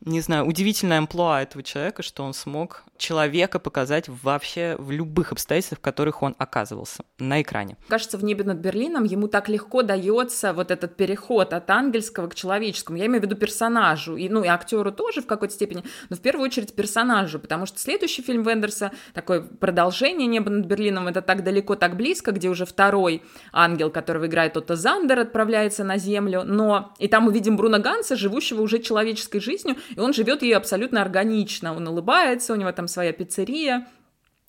[0.00, 5.78] не знаю, удивительная амплуа этого человека, что он смог человека показать вообще в любых обстоятельствах,
[5.78, 7.76] в которых он оказывался на экране.
[7.88, 12.34] Кажется, в «Небе над Берлином» ему так легко дается вот этот переход от ангельского к
[12.34, 12.98] человеческому.
[12.98, 16.20] Я имею в виду персонажу, и, ну и актеру тоже в какой-то степени, но в
[16.20, 21.44] первую очередь персонажу, потому что следующий фильм Вендерса, такое продолжение «Небо над Берлином», это так
[21.44, 26.92] далеко, так близко, где уже второй ангел, которого играет Отто Зандер, отправляется на Землю, но
[26.98, 31.74] и там увидим Бруно Ганса, живущего уже человеческой жизнью, и он живет ей абсолютно органично.
[31.74, 33.86] Он улыбается, у него там своя пиццерия,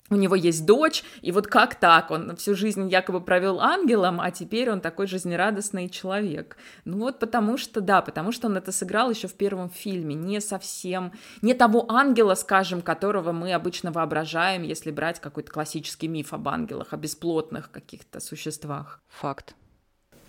[0.09, 2.11] у него есть дочь, и вот как так?
[2.11, 6.57] Он всю жизнь якобы провел ангелом, а теперь он такой жизнерадостный человек.
[6.85, 10.41] Ну вот потому что, да, потому что он это сыграл еще в первом фильме, не
[10.41, 16.47] совсем, не того ангела, скажем, которого мы обычно воображаем, если брать какой-то классический миф об
[16.47, 19.01] ангелах, о бесплотных каких-то существах.
[19.09, 19.53] Факт.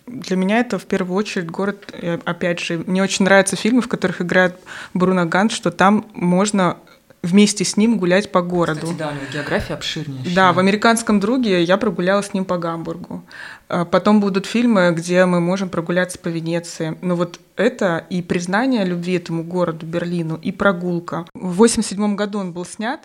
[0.07, 3.87] Для меня это в первую очередь город, э, опять же, мне очень нравятся фильмы, в
[3.87, 4.59] которых играет
[4.93, 6.77] Бруно Гант, что там можно
[7.23, 8.81] вместе с ним гулять по городу.
[8.81, 10.35] Кстати, да, у него география обширнее.
[10.35, 13.23] Да, в «Американском друге» я прогуляла с ним по Гамбургу.
[13.69, 16.97] А потом будут фильмы, где мы можем прогуляться по Венеции.
[17.01, 21.25] Но вот это и признание любви этому городу, Берлину, и прогулка.
[21.33, 23.01] В 87 году он был снят,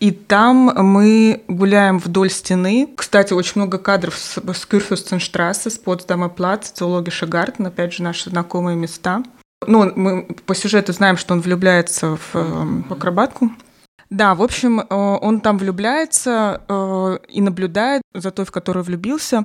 [0.00, 2.88] и там мы гуляем вдоль стены.
[2.96, 8.30] Кстати, очень много кадров с, с Кюрфюстенштрассе, с Потсдама Плац, Зоологиша Гартен, опять же, наши
[8.30, 9.22] знакомые места.
[9.66, 13.50] Ну, мы по сюжету знаем, что он влюбляется в, в э, акробатку.
[14.08, 19.44] Да, в общем, э, он там влюбляется э, и наблюдает за той, в которую влюбился,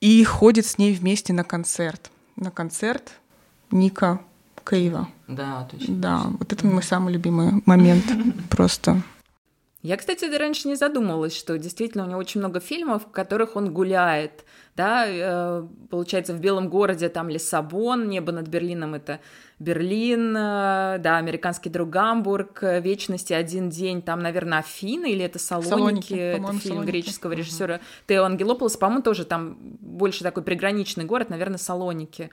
[0.00, 2.10] и ходит с ней вместе на концерт.
[2.36, 3.12] На концерт
[3.70, 4.20] Ника
[4.68, 5.08] Кейва.
[5.28, 5.94] Да, точно.
[5.94, 8.04] Да, вот это мой самый любимый момент
[8.50, 9.02] просто.
[9.82, 13.72] Я, кстати, раньше не задумывалась, что действительно у него очень много фильмов, в которых он
[13.72, 14.44] гуляет,
[14.76, 19.20] да, э, получается, в Белом городе там Лиссабон, небо над Берлином это
[19.58, 25.68] Берлин, э, да, американский друг Гамбург, Вечности один день, там, наверное, Афины или это Салоники,
[25.68, 26.90] Салоники это фильм Салоники.
[26.90, 27.82] греческого режиссера угу.
[28.08, 32.30] Тео Ангелополос, по-моему, тоже там больше такой приграничный город, наверное, Салоники.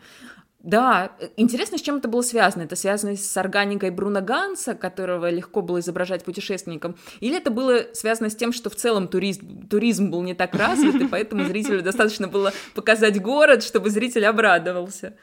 [0.63, 2.63] Да, интересно, с чем это было связано.
[2.63, 8.29] Это связано с органикой Бруно Ганса, которого легко было изображать путешественником, или это было связано
[8.29, 12.27] с тем, что в целом туризм, туризм был не так развит, и поэтому зрителю достаточно
[12.27, 15.15] было показать город, чтобы зритель обрадовался.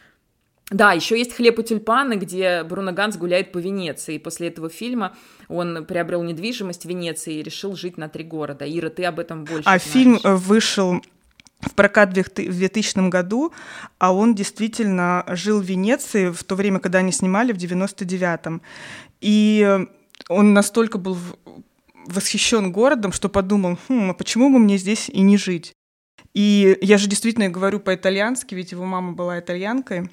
[0.71, 4.17] Да, еще есть «Хлеб и тюльпаны», где Бруно Ганс гуляет по Венеции.
[4.17, 5.17] И после этого фильма
[5.49, 8.67] он приобрел недвижимость в Венеции и решил жить на три города.
[8.69, 9.83] Ира, ты об этом больше А знаешь.
[9.83, 11.01] фильм вышел
[11.61, 13.53] в прокат в 2000 году,
[13.99, 18.63] а он действительно жил в Венеции в то время, когда они снимали, в 99-м.
[19.21, 19.87] И
[20.29, 21.17] он настолько был
[22.07, 25.73] восхищен городом, что подумал, хм, а почему бы мне здесь и не жить?
[26.35, 30.11] И я же действительно говорю по-итальянски, ведь его мама была итальянкой.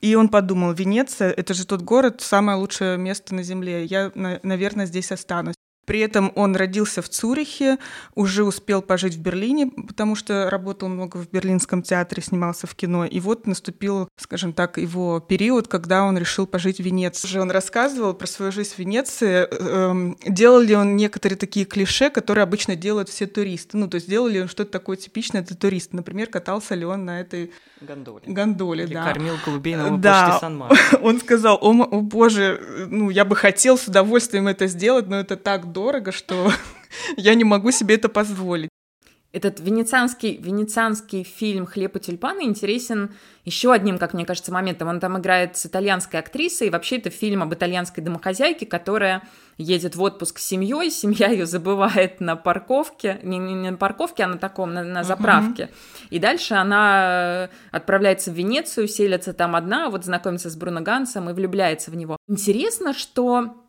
[0.00, 3.84] И он подумал, Венеция— это же тот город, самое лучшее место на Земле.
[3.84, 5.54] Я, наверное, здесь останусь.
[5.84, 7.78] При этом он родился в Цюрихе,
[8.14, 13.04] уже успел пожить в Берлине, потому что работал много в Берлинском театре, снимался в кино.
[13.04, 17.26] И вот наступил, скажем так, его период, когда он решил пожить в Венеции.
[17.26, 19.46] Уже он рассказывал про свою жизнь в Венеции.
[19.50, 23.76] Эм, делал ли он некоторые такие клише, которые обычно делают все туристы?
[23.76, 25.96] Ну, то есть делал ли он что-то такое типичное для туриста?
[25.96, 28.22] Например, катался ли он на этой гондоле?
[28.26, 29.04] Гондоле, Или да.
[29.04, 30.38] кормил голубей на да.
[30.40, 30.62] сан
[31.02, 35.36] Он сказал, о, о боже, ну, я бы хотел с удовольствием это сделать, но это
[35.36, 36.50] так дорого, что
[37.18, 38.70] я не могу себе это позволить.
[39.34, 43.10] Этот венецианский, венецианский фильм «Хлеб и тюльпаны» интересен
[43.44, 44.86] еще одним, как мне кажется, моментом.
[44.86, 49.24] Он там играет с итальянской актрисой, и вообще это фильм об итальянской домохозяйке, которая
[49.58, 54.28] едет в отпуск с семьей, семья ее забывает на парковке, не, не на парковке, а
[54.28, 55.64] на таком, на, на заправке.
[55.64, 56.08] Uh-huh.
[56.10, 61.32] И дальше она отправляется в Венецию, селится там одна, вот знакомится с Бруно Гансом и
[61.32, 62.18] влюбляется в него.
[62.28, 63.63] Интересно, что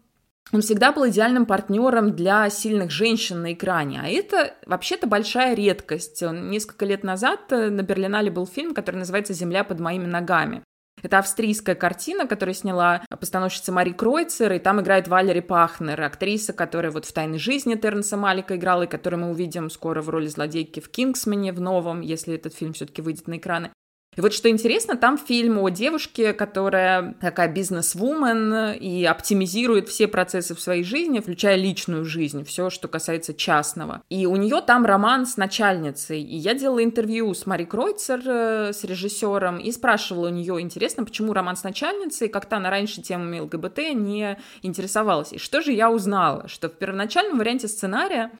[0.52, 4.02] он всегда был идеальным партнером для сильных женщин на экране.
[4.04, 6.22] А это вообще-то большая редкость.
[6.22, 10.64] Несколько лет назад э, на Берлинале был фильм, который называется «Земля под моими ногами».
[11.04, 16.92] Это австрийская картина, которую сняла постановщица Мари Кройцер, и там играет Валери Пахнер, актриса, которая
[16.92, 20.80] вот в «Тайной жизни» Тернса Малика играла, и которую мы увидим скоро в роли злодейки
[20.80, 23.72] в «Кингсмане» в новом, если этот фильм все-таки выйдет на экраны.
[24.16, 30.56] И вот что интересно, там фильм о девушке, которая такая бизнес-вумен и оптимизирует все процессы
[30.56, 34.02] в своей жизни, включая личную жизнь, все, что касается частного.
[34.10, 36.22] И у нее там роман с начальницей.
[36.22, 41.04] И я делала интервью с Мари Кройцер, э, с режиссером, и спрашивала у нее, интересно,
[41.04, 45.34] почему роман с начальницей, как-то она раньше темами ЛГБТ не интересовалась.
[45.34, 46.48] И что же я узнала?
[46.48, 48.32] Что в первоначальном варианте сценария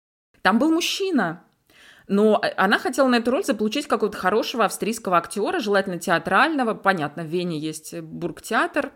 [0.42, 1.42] там был мужчина,
[2.08, 6.74] но э, она хотела на эту роль заполучить какого-то хорошего австрийского актера, желательно театрального.
[6.74, 8.92] Понятно, в Вене есть бургтеатр,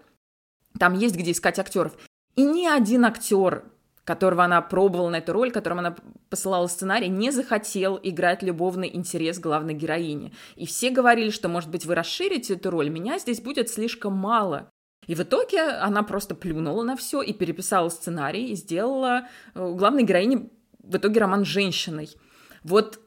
[0.77, 1.97] там есть где искать актеров.
[2.35, 3.65] И ни один актер,
[4.03, 5.95] которого она пробовала на эту роль, которому она
[6.29, 10.33] посылала сценарий, не захотел играть любовный интерес главной героини.
[10.55, 14.69] И все говорили, что, может быть, вы расширите эту роль, меня здесь будет слишком мало.
[15.07, 20.03] И в итоге она просто плюнула на все и переписала сценарий и сделала э, главной
[20.03, 20.49] героине
[20.83, 22.09] в итоге роман с женщиной.
[22.63, 22.99] Вот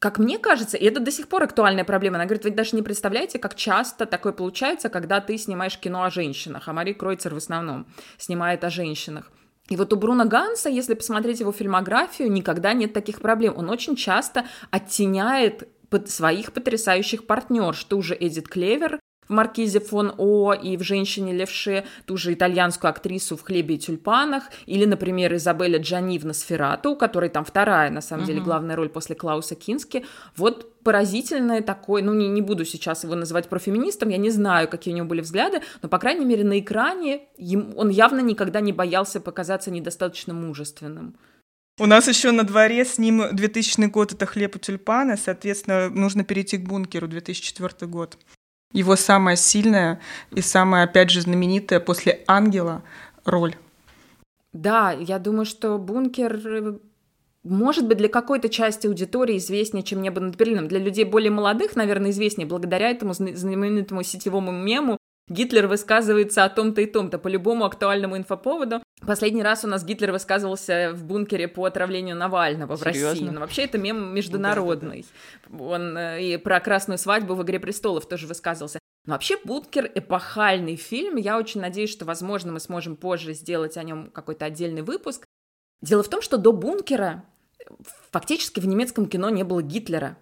[0.00, 2.16] как мне кажется, и это до сих пор актуальная проблема.
[2.16, 6.10] Она говорит, вы даже не представляете, как часто такое получается, когда ты снимаешь кино о
[6.10, 9.30] женщинах, а Мари Кройцер в основном снимает о женщинах.
[9.68, 13.54] И вот у Бруно Ганса, если посмотреть его фильмографию, никогда нет таких проблем.
[13.56, 15.68] Он очень часто оттеняет
[16.06, 18.98] своих потрясающих партнер, что уже Эдит Клевер,
[19.30, 23.78] в «Маркизе фон О» и в «Женщине левше», ту же итальянскую актрису в «Хлебе и
[23.78, 28.74] тюльпанах», или, например, Изабелля Джани в «Носферату», у которой там вторая, на самом деле, главная
[28.74, 30.04] роль после Клауса Кински.
[30.36, 34.92] Вот поразительное такое, ну, не, не буду сейчас его называть профеминистом, я не знаю, какие
[34.92, 38.72] у него были взгляды, но, по крайней мере, на экране ему, он явно никогда не
[38.72, 41.14] боялся показаться недостаточно мужественным.
[41.78, 46.24] У нас еще на дворе с ним 2000 год это хлеб и тюльпаны, соответственно, нужно
[46.24, 48.18] перейти к бункеру 2004 год.
[48.72, 52.82] Его самая сильная и самая, опять же, знаменитая после «Ангела»
[53.24, 53.56] роль.
[54.52, 56.78] Да, я думаю, что «Бункер»
[57.42, 60.68] может быть, для какой-то части аудитории известнее, чем «Небо над Берлином».
[60.68, 64.98] Для людей более молодых, наверное, известнее благодаря этому знаменитому сетевому мему
[65.30, 68.82] Гитлер высказывается о том-то и том-то по любому актуальному инфоповоду.
[69.06, 73.08] Последний раз у нас Гитлер высказывался в бункере по отравлению Навального в Серьезно?
[73.10, 73.28] России.
[73.28, 75.06] Но вообще это мем международный.
[75.56, 78.80] Он э, и про красную свадьбу в «Игре престолов» тоже высказывался.
[79.06, 81.14] Но вообще «Бункер»— эпохальный фильм.
[81.14, 85.24] Я очень надеюсь, что, возможно, мы сможем позже сделать о нем какой-то отдельный выпуск.
[85.80, 87.24] Дело в том, что до «Бункера»
[88.10, 90.18] фактически в немецком кино не было Гитлера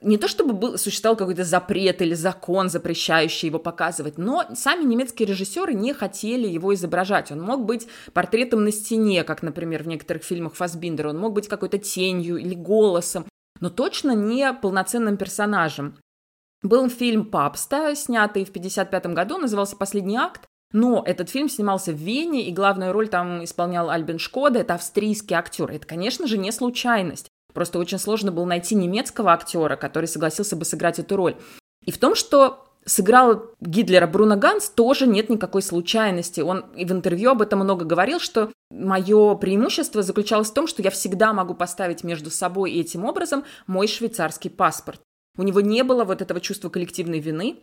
[0.00, 5.28] не то чтобы был, существовал какой-то запрет или закон, запрещающий его показывать, но сами немецкие
[5.28, 7.32] режиссеры не хотели его изображать.
[7.32, 11.48] Он мог быть портретом на стене, как, например, в некоторых фильмах Фасбиндера, он мог быть
[11.48, 13.26] какой-то тенью или голосом,
[13.60, 15.96] но точно не полноценным персонажем.
[16.62, 21.96] Был фильм «Папста», снятый в 1955 году, назывался «Последний акт», но этот фильм снимался в
[21.96, 25.70] Вене, и главную роль там исполнял Альбин Шкода, это австрийский актер.
[25.70, 27.28] Это, конечно же, не случайность.
[27.56, 31.36] Просто очень сложно было найти немецкого актера, который согласился бы сыграть эту роль.
[31.86, 36.42] И в том, что сыграл Гитлера Бруно Ганс, тоже нет никакой случайности.
[36.42, 40.82] Он и в интервью об этом много говорил, что мое преимущество заключалось в том, что
[40.82, 45.00] я всегда могу поставить между собой и этим образом мой швейцарский паспорт.
[45.38, 47.60] У него не было вот этого чувства коллективной вины,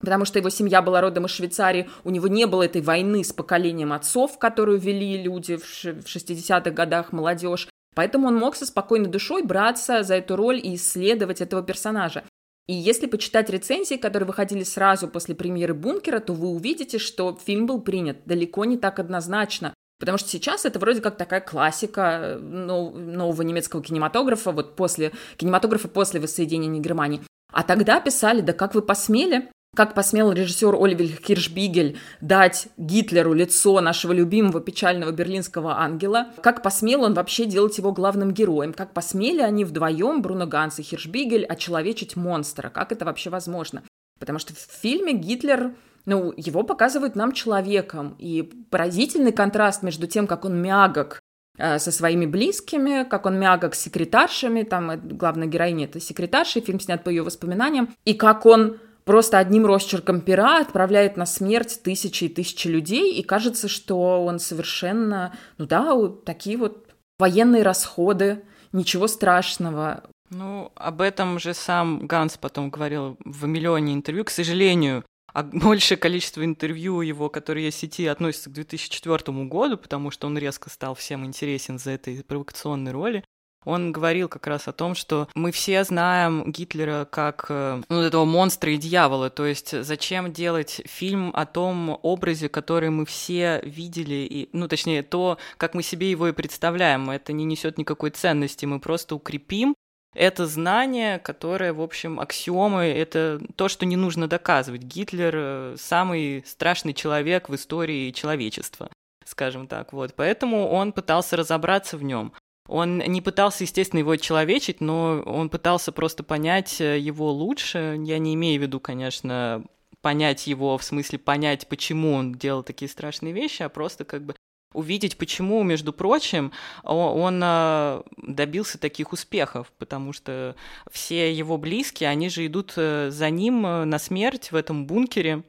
[0.00, 3.32] потому что его семья была родом из Швейцарии, у него не было этой войны с
[3.32, 7.68] поколением отцов, которую вели люди в 60-х годах, молодежь.
[7.94, 12.24] Поэтому он мог со спокойной душой браться за эту роль и исследовать этого персонажа.
[12.66, 17.66] И если почитать рецензии, которые выходили сразу после премьеры «Бункера», то вы увидите, что фильм
[17.66, 19.74] был принят далеко не так однозначно.
[20.00, 26.20] Потому что сейчас это вроде как такая классика нового немецкого кинематографа, вот после кинематографа после
[26.20, 27.22] воссоединения Германии.
[27.52, 33.80] А тогда писали, да как вы посмели как посмел режиссер Оливер Киршбигель дать Гитлеру лицо
[33.80, 36.28] нашего любимого печального берлинского ангела?
[36.42, 38.72] Как посмел он вообще делать его главным героем?
[38.72, 42.70] Как посмели они вдвоем, Бруно Ганс и Хиршбигель, очеловечить монстра?
[42.70, 43.82] Как это вообще возможно?
[44.18, 45.74] Потому что в фильме Гитлер
[46.06, 48.14] ну, его показывают нам человеком.
[48.18, 51.20] И поразительный контраст между тем, как он мягок
[51.58, 56.60] э, со своими близкими, как он мягок с секретаршами, там э, главная героиня это секретарша,
[56.60, 61.80] фильм снят по ее воспоминаниям, и как он просто одним росчерком пера отправляет на смерть
[61.82, 65.92] тысячи и тысячи людей, и кажется, что он совершенно, ну да,
[66.24, 66.88] такие вот
[67.18, 70.04] военные расходы, ничего страшного.
[70.30, 74.24] Ну, об этом же сам Ганс потом говорил в миллионе интервью.
[74.24, 79.76] К сожалению, а большее количество интервью его, которые есть в сети, относятся к 2004 году,
[79.76, 83.24] потому что он резко стал всем интересен за этой провокационной роли.
[83.64, 88.24] Он говорил как раз о том, что мы все знаем Гитлера как э, ну, этого
[88.24, 89.30] монстра и дьявола.
[89.30, 95.02] То есть зачем делать фильм о том образе, который мы все видели, и, ну, точнее,
[95.02, 97.10] то, как мы себе его и представляем.
[97.10, 98.66] Это не несет никакой ценности.
[98.66, 99.74] Мы просто укрепим
[100.14, 104.82] это знание, которое, в общем, аксиомы, это то, что не нужно доказывать.
[104.82, 108.90] Гитлер э, самый страшный человек в истории человечества,
[109.24, 109.92] скажем так.
[109.92, 110.14] Вот.
[110.14, 112.32] Поэтому он пытался разобраться в нем.
[112.66, 117.96] Он не пытался, естественно, его человечить, но он пытался просто понять э, его лучше.
[118.04, 119.64] Я не имею в виду, конечно,
[120.00, 124.34] понять его, в смысле понять, почему он делал такие страшные вещи, а просто как бы
[124.74, 126.52] увидеть, почему, между прочим,
[126.82, 130.56] он а, добился таких успехов, потому что
[130.90, 135.44] все его близкие, они же идут э, за ним э, на смерть в этом бункере,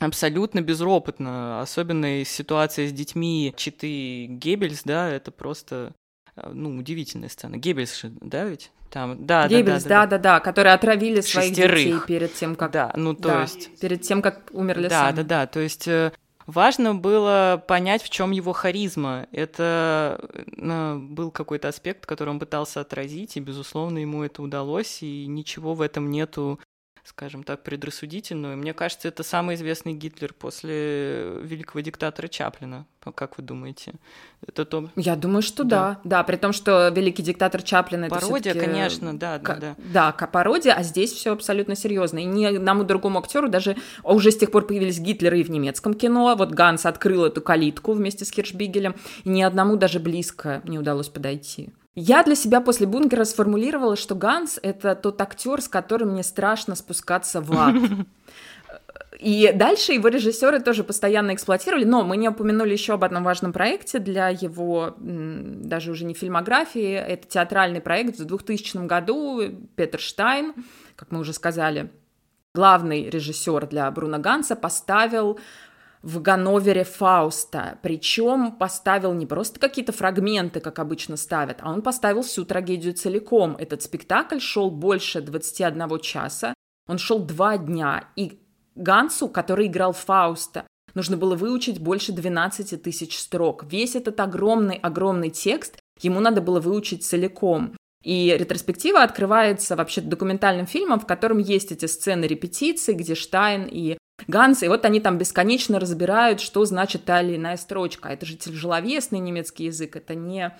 [0.00, 6.07] абсолютно безропотно, особенно ситуация с детьми Читы Геббельс, да, это просто э,
[6.52, 7.56] ну, удивительная сцена.
[7.56, 8.70] Геббельс же, да, ведь?
[8.90, 11.78] Там, да, Геббельс, да, да, да, да, да, которые отравили своих Шестерых.
[11.78, 12.70] детей перед тем, как...
[12.72, 13.78] Да, ну то да, есть...
[13.80, 15.16] Перед тем, как умерли Да, сами.
[15.16, 15.88] да, да, то есть
[16.48, 19.26] Важно было понять, в чем его харизма.
[19.32, 20.18] Это
[20.56, 25.74] ну, был какой-то аспект, который он пытался отразить, и, безусловно, ему это удалось, и ничего
[25.74, 26.58] в этом нету
[27.08, 28.56] скажем так, предрассудительную.
[28.56, 32.86] Мне кажется, это самый известный Гитлер после великого диктатора Чаплина.
[33.14, 33.94] Как вы думаете?
[34.46, 34.90] Это то...
[34.94, 36.00] Я думаю, что да.
[36.04, 36.18] да.
[36.18, 39.76] Да, при том, что великий диктатор Чаплин это Пародия, всё-таки конечно, да, да, да.
[39.78, 42.18] Да, пародия, а здесь все абсолютно серьезно.
[42.18, 45.50] И ни одному другому актеру даже а уже с тех пор появились Гитлеры и в
[45.50, 46.34] немецком кино.
[46.36, 48.94] Вот Ганс открыл эту калитку вместе с Хиршбигелем,
[49.24, 51.70] и ни одному даже близко не удалось подойти.
[52.00, 56.76] Я для себя после бункера сформулировала, что Ганс— это тот актер, с которым мне страшно
[56.76, 57.74] спускаться в ад.
[59.18, 63.52] И дальше его режиссеры тоже постоянно эксплуатировали, но мы не упомянули еще об одном важном
[63.52, 69.42] проекте для его, даже уже не фильмографии, это театральный проект в 2000 году,
[69.74, 70.54] Петер Штайн,
[70.94, 71.90] как мы уже сказали,
[72.54, 75.40] главный режиссер для Бруно Ганса, поставил
[76.02, 77.78] в Ганновере Фауста.
[77.82, 83.56] Причем поставил не просто какие-то фрагменты, как обычно ставят, а он поставил всю трагедию целиком.
[83.58, 86.54] Этот спектакль шел больше 21 часа,
[86.86, 88.08] он шел два дня.
[88.16, 88.40] И
[88.74, 93.64] Гансу, который играл Фауста, нужно было выучить больше 12 тысяч строк.
[93.70, 97.74] Весь этот огромный-огромный текст ему надо было выучить целиком.
[98.04, 103.98] И ретроспектива открывается вообще документальным фильмом, в котором есть эти сцены репетиции, где Штайн и
[104.26, 108.08] Ганс, и вот они там бесконечно разбирают, что значит та или иная строчка.
[108.08, 110.56] Это же тяжеловесный немецкий язык, это не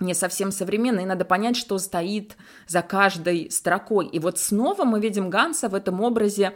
[0.00, 2.36] не совсем современный, и надо понять, что стоит
[2.66, 4.06] за каждой строкой.
[4.06, 6.54] И вот снова мы видим Ганса в этом образе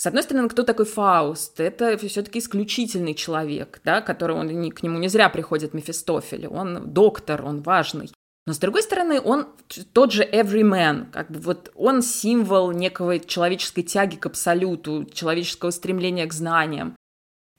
[0.00, 1.60] с одной стороны, кто такой Фауст?
[1.60, 6.46] Это все-таки исключительный человек, да, который он, к нему не зря приходит Мефистофель.
[6.46, 8.10] Он доктор, он важный.
[8.46, 9.48] Но с другой стороны, он
[9.92, 16.26] тот же everyman, как бы вот он символ некого человеческой тяги к абсолюту, человеческого стремления
[16.26, 16.96] к знаниям.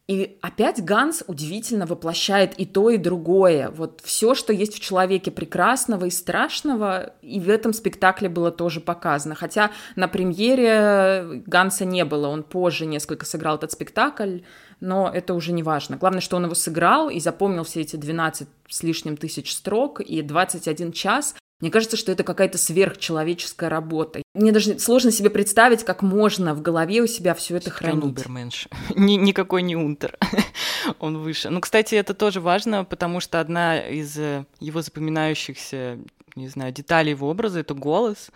[0.07, 3.69] И опять Ганс удивительно воплощает и то, и другое.
[3.69, 8.81] Вот все, что есть в человеке прекрасного и страшного, и в этом спектакле было тоже
[8.81, 9.35] показано.
[9.35, 14.39] Хотя на премьере Ганса не было, он позже несколько сыграл этот спектакль,
[14.81, 15.95] но это уже не важно.
[15.97, 20.21] Главное, что он его сыграл и запомнил все эти 12 с лишним тысяч строк и
[20.21, 21.35] 21 час.
[21.61, 24.23] Мне кажется, что это какая-то сверхчеловеческая работа.
[24.33, 28.03] Мне даже сложно себе представить, как можно в голове у себя все это хранить.
[28.03, 28.67] Уберменш.
[28.95, 30.17] Ни, никакой не унтер.
[30.99, 31.51] Он выше.
[31.51, 35.99] Ну, кстати, это тоже важно, потому что одна из э, его запоминающихся,
[36.35, 38.31] не знаю, деталей его образа— это голос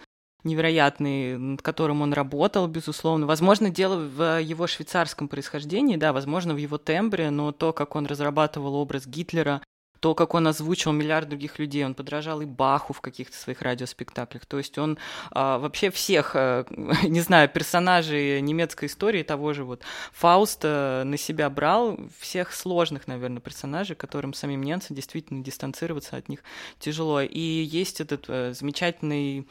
[0.45, 3.25] невероятный, над которым он работал, безусловно.
[3.25, 8.05] Возможно, дело в его швейцарском происхождении, да, возможно, в его тембре, но то, как он
[8.05, 9.61] разрабатывал образ Гитлера,
[10.05, 14.45] то, как он озвучил миллиард других людей, он подражал и Баху в каких-то своих радиоспектаклях.
[14.45, 14.99] То есть он
[15.31, 16.65] а, вообще всех, а,
[17.03, 19.81] не знаю, персонажей немецкой истории, того же вот
[20.13, 26.43] Фауста на себя брал, всех сложных, наверное, персонажей, которым самим немцам действительно дистанцироваться от них
[26.77, 27.21] тяжело.
[27.21, 29.47] И есть этот а, замечательный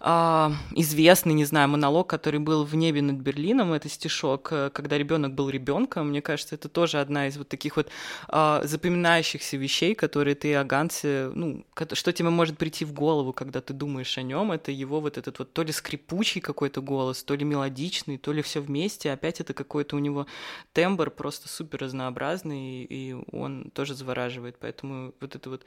[0.00, 4.96] а, известный, не знаю, монолог, который был в небе над Берлином, это стишок, э, когда
[4.96, 6.10] ребенок был ребенком.
[6.10, 7.88] Мне кажется, это тоже одна из вот таких вот
[8.28, 13.60] а, запоминающихся вещей, которые ты о Гансе, ну, что тебе может прийти в голову, когда
[13.60, 17.34] ты думаешь о нем, это его вот этот вот то ли скрипучий какой-то голос, то
[17.34, 19.10] ли мелодичный, то ли все вместе.
[19.12, 20.26] Опять это какой-то у него
[20.72, 24.56] тембр просто супер разнообразный, и он тоже завораживает.
[24.60, 25.64] Поэтому вот это вот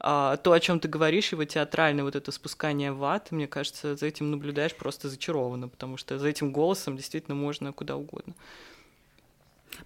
[0.00, 3.73] а, то, о чем ты говоришь, его театральное вот это спускание в ад, мне кажется,
[3.74, 8.34] кажется, за этим наблюдаешь просто зачарованно, потому что за этим голосом действительно можно куда угодно.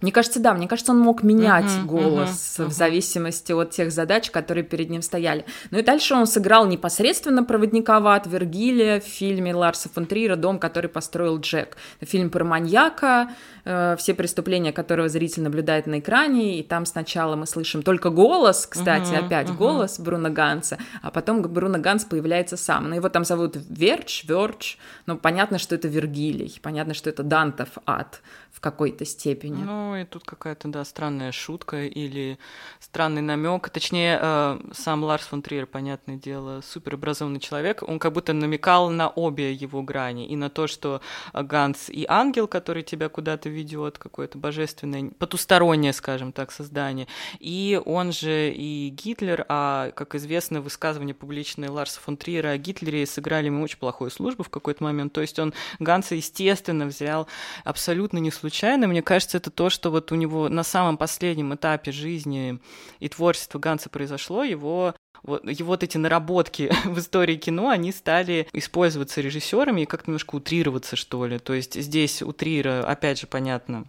[0.01, 2.67] Мне кажется, да, мне кажется, он мог менять uh-huh, голос uh-huh, uh-huh.
[2.67, 5.45] в зависимости от тех задач, которые перед ним стояли.
[5.71, 10.35] Ну и дальше он сыграл непосредственно проводника в ад Вергилия в фильме Ларса фон Трира
[10.35, 11.77] «Дом, который построил Джек».
[11.99, 13.31] Фильм про маньяка,
[13.65, 18.65] э, все преступления которого зритель наблюдает на экране, и там сначала мы слышим только голос,
[18.65, 19.57] кстати, uh-huh, опять uh-huh.
[19.57, 22.89] голос Бруно Ганса, а потом Бруно Ганс появляется сам.
[22.89, 27.69] Но его там зовут Верч, Верч, но понятно, что это Вергилий, понятно, что это Дантов
[27.85, 28.21] ад
[28.51, 29.63] в какой-то степени.
[29.63, 32.37] Ну, и тут какая-то, да, странная шутка или
[32.79, 33.69] странный намек.
[33.69, 37.83] Точнее, э, сам Ларс фон Триер, понятное дело, суперобразованный человек.
[37.87, 40.27] Он как будто намекал на обе его грани.
[40.27, 41.01] И на то, что
[41.33, 47.07] Ганс и ангел, который тебя куда-то ведет, какое-то божественное, потустороннее, скажем так, создание.
[47.39, 53.05] И он же и Гитлер, а, как известно, высказывание публичное Ларса фон Триера о Гитлере
[53.05, 55.13] сыграли ему очень плохую службу в какой-то момент.
[55.13, 57.27] То есть он Ганса, естественно, взял
[57.63, 58.87] абсолютно не случайно.
[58.87, 62.59] Мне кажется, это то, что вот у него на самом последнем этапе жизни
[62.99, 68.47] и творчества Ганса произошло, его вот, его вот эти наработки в истории кино, они стали
[68.53, 71.39] использоваться режиссерами и как-то немножко утрироваться, что ли.
[71.39, 73.85] То есть здесь у Трира, опять же, понятно,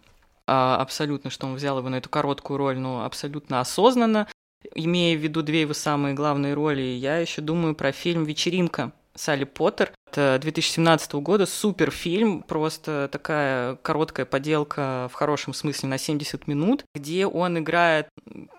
[0.46, 4.26] а, абсолютно, что он взял его на эту короткую роль, но абсолютно осознанно.
[4.74, 9.44] Имея в виду две его самые главные роли, я еще думаю про фильм «Вечеринка», Салли
[9.44, 9.92] Поттер.
[10.10, 16.84] Это 2017 года, супер фильм, просто такая короткая поделка в хорошем смысле на 70 минут,
[16.94, 18.08] где он играет,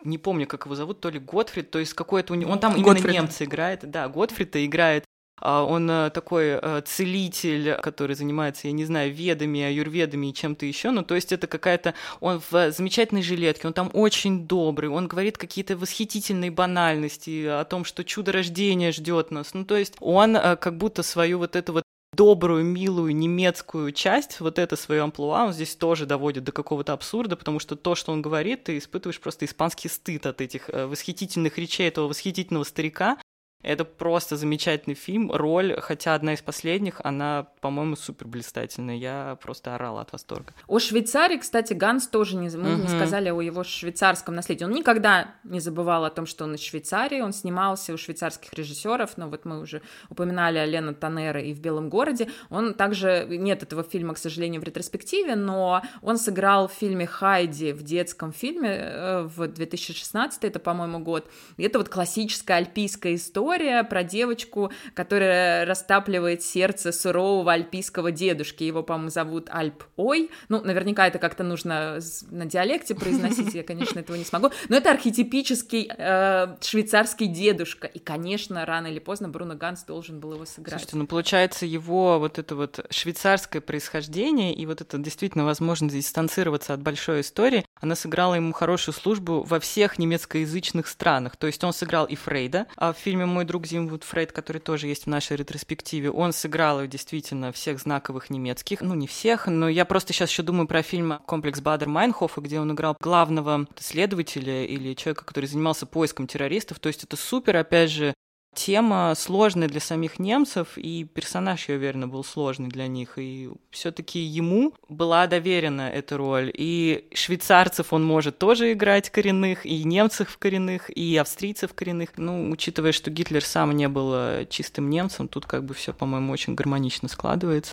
[0.06, 2.74] не помню, как его зовут, то ли Готфрид, то есть какой-то у него, он там
[2.76, 3.14] именно Готфрид.
[3.14, 5.04] немца играет, да, Готфрида играет
[5.42, 10.92] он э, такой э, целитель, который занимается, я не знаю, ведами, аюрведами и чем-то еще.
[10.92, 11.96] Ну, то есть это какая-то...
[12.20, 17.86] Он в замечательной жилетке, он там очень добрый, он говорит какие-то восхитительные банальности о том,
[17.86, 19.54] что чудо рождения ждет нас.
[19.54, 21.84] Ну, то есть он э, как будто свою вот эту вот
[22.14, 27.38] добрую, милую немецкую часть, вот это свое амплуа, он здесь тоже доводит до какого-то абсурда,
[27.38, 31.88] потому что то, что он говорит, ты испытываешь просто испанский стыд от этих восхитительных речей
[31.88, 33.18] этого восхитительного старика,
[33.64, 35.32] это просто замечательный фильм.
[35.32, 38.96] Роль, хотя одна из последних, она, по-моему, супер блистательная.
[38.96, 40.54] Я просто орала от восторга.
[40.68, 42.84] О Швейцарии, кстати, Ганс тоже не, мы угу.
[42.84, 44.64] не сказали о его швейцарском наследии.
[44.64, 47.22] Он никогда не забывал о том, что он из Швейцарии.
[47.22, 49.18] Он снимался у швейцарских режиссеров.
[49.18, 52.30] Но вот мы уже упоминали о Лена Танера и в Белом городе.
[52.50, 57.74] Он также нет этого фильма, к сожалению, в ретроспективе, но он сыграл в фильме Хайди
[57.74, 61.30] в детском фильме э, в 2016, это, по-моему, год.
[61.58, 68.64] И это вот классическая альпийская история история про девочку, которая растапливает сердце сурового альпийского дедушки.
[68.64, 70.30] Его, по-моему, зовут Альп Ой.
[70.48, 72.00] Ну, наверняка это как-то нужно
[72.30, 74.52] на диалекте произносить, я, конечно, этого не смогу.
[74.70, 77.88] Но это архетипический э, швейцарский дедушка.
[77.88, 80.80] И, конечно, рано или поздно Бруно Ганс должен был его сыграть.
[80.80, 86.74] Слушайте, ну, получается, его вот это вот швейцарское происхождение и вот это действительно возможность дистанцироваться
[86.74, 91.36] от большой истории, она сыграла ему хорошую службу во всех немецкоязычных странах.
[91.36, 94.88] То есть он сыграл и Фрейда, а в фильме «Мой друг Зимвуд Фрейд», который тоже
[94.88, 98.82] есть в нашей ретроспективе, он сыграл действительно всех знаковых немецких.
[98.82, 102.60] Ну, не всех, но я просто сейчас еще думаю про фильм «Комплекс Бадер Майнхофа», где
[102.60, 106.80] он играл главного следователя или человека, который занимался поиском террористов.
[106.80, 108.14] То есть это супер, опять же,
[108.54, 113.14] Тема сложная для самих немцев, и персонаж, я уверена, был сложный для них.
[113.18, 116.52] И все-таки ему была доверена эта роль.
[116.54, 122.10] И швейцарцев он может тоже играть коренных, и немцев коренных, и австрийцев коренных.
[122.18, 126.34] Ну, учитывая, что Гитлер сам не был э, чистым немцем, тут как бы все, по-моему,
[126.34, 127.72] очень гармонично складывается.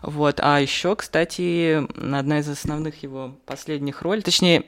[0.00, 0.40] Вот.
[0.40, 4.64] А еще, кстати, одна из основных его последних ролей, точнее,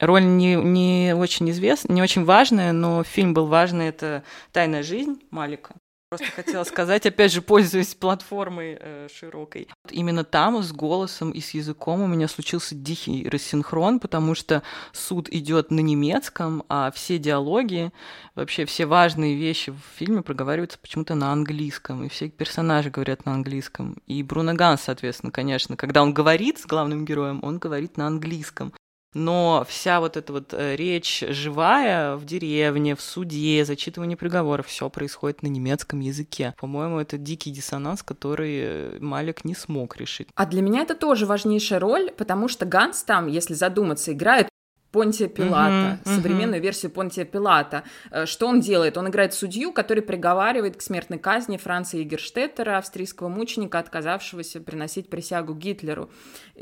[0.00, 3.88] Роль не, не очень известная, не очень важная, но фильм был важный.
[3.88, 5.74] Это «Тайная жизнь» Малика.
[6.08, 9.68] Просто хотела сказать, опять же, пользуясь платформой э, широкой.
[9.90, 15.28] Именно там с голосом и с языком у меня случился дикий рассинхрон, потому что суд
[15.30, 17.92] идет на немецком, а все диалоги,
[18.34, 23.34] вообще все важные вещи в фильме проговариваются почему-то на английском, и все персонажи говорят на
[23.34, 23.96] английском.
[24.08, 28.72] И Бруно Ганс, соответственно, конечно, когда он говорит с главным героем, он говорит на английском
[29.14, 34.88] но вся вот эта вот э, речь живая в деревне, в суде, зачитывание приговоров, все
[34.88, 36.54] происходит на немецком языке.
[36.58, 40.28] По-моему, это дикий диссонанс, который э, Малик не смог решить.
[40.34, 44.48] А для меня это тоже важнейшая роль, потому что Ганс там, если задуматься, играет
[44.92, 46.64] Понтия Пилата, uh-huh, современную uh-huh.
[46.64, 47.84] версию Понтия Пилата.
[48.24, 48.98] Что он делает?
[48.98, 55.54] Он играет судью, который приговаривает к смертной казни Франца Егерштеттера, австрийского мученика, отказавшегося приносить присягу
[55.54, 56.10] Гитлеру.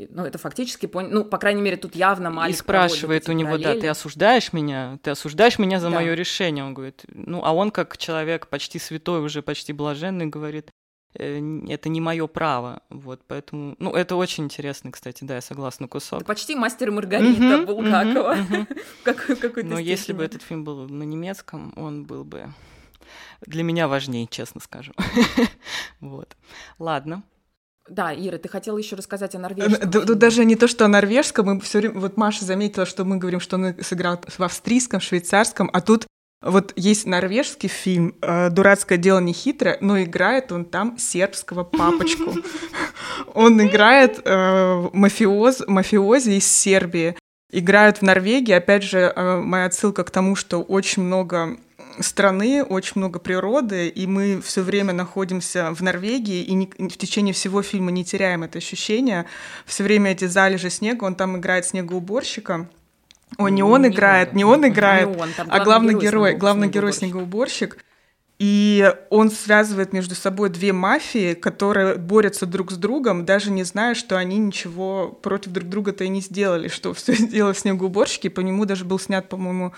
[0.09, 3.75] Ну, это фактически, ну, по крайней мере, тут явно Малик И спрашивает у него, параллели.
[3.75, 4.99] да, ты осуждаешь меня?
[5.01, 5.95] Ты осуждаешь меня за да.
[5.95, 6.63] мое решение?
[6.63, 10.69] Он говорит, ну, а он как человек почти святой, уже почти блаженный, говорит,
[11.13, 16.19] это не мое право, вот, поэтому, ну, это очень интересно, кстати, да, я согласна, кусок.
[16.19, 18.37] Это почти мастер Маргарита Булгакова.
[19.63, 22.53] Но если бы этот фильм был на немецком, он был бы
[23.41, 24.93] для меня важнее, честно скажу.
[25.99, 26.35] вот.
[26.77, 27.23] Ладно.
[27.89, 29.91] Да, Ира, ты хотела еще рассказать о норвежском.
[29.91, 33.17] Тут даже не то, что о норвежском, мы все время, вот Маша заметила, что мы
[33.17, 36.05] говорим, что он сыграл в австрийском, швейцарском, а тут
[36.41, 42.33] вот есть норвежский фильм э, «Дурацкое дело не хитрое», но играет он там сербского папочку.
[43.33, 47.15] Он играет э, мафиоз, мафиози из Сербии.
[47.51, 48.53] Играют в Норвегии.
[48.53, 51.57] Опять же, э, моя отсылка к тому, что очень много
[51.99, 57.33] страны, очень много природы, и мы все время находимся в Норвегии, и не, в течение
[57.33, 59.25] всего фильма не теряем это ощущение.
[59.65, 62.69] Все время эти залежи снега, он там играет снегоуборщика.
[63.37, 67.77] О, не он играет, не он играет, не он, а главный герой, главный герой снегоуборщик.
[68.39, 73.95] И он связывает между собой две мафии, которые борются друг с другом, даже не зная,
[73.95, 78.29] что они ничего против друг друга-то и не сделали, что все дело в снегоуборщике.
[78.29, 79.73] По нему даже был снят, по-моему,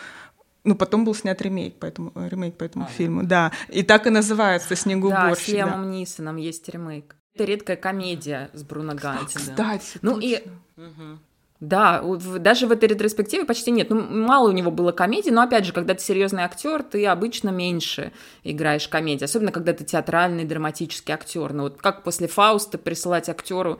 [0.63, 3.51] ну, потом был снят ремейк по этому, ремейк по этому а, фильму, да.
[3.69, 5.27] И так и называется «Снегоуборщик».
[5.29, 5.89] Да, с Лемом да.
[5.89, 7.15] Нисоном есть ремейк.
[7.33, 9.37] Это редкая комедия с Бруно Ганти.
[9.37, 10.27] Кстати, Ну точно.
[10.27, 10.43] и...
[10.77, 11.19] Угу.
[11.61, 12.03] Да,
[12.39, 13.91] даже в этой ретроспективе почти нет.
[13.91, 17.49] Ну, мало у него было комедий, но опять же, когда ты серьезный актер, ты обычно
[17.49, 18.11] меньше
[18.43, 21.53] играешь комедии, особенно когда ты театральный, драматический актер.
[21.53, 23.79] Ну вот как после Фауста присылать актеру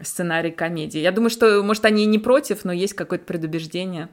[0.00, 1.00] сценарий комедии?
[1.00, 4.08] Я думаю, что, может, они и не против, но есть какое-то предубеждение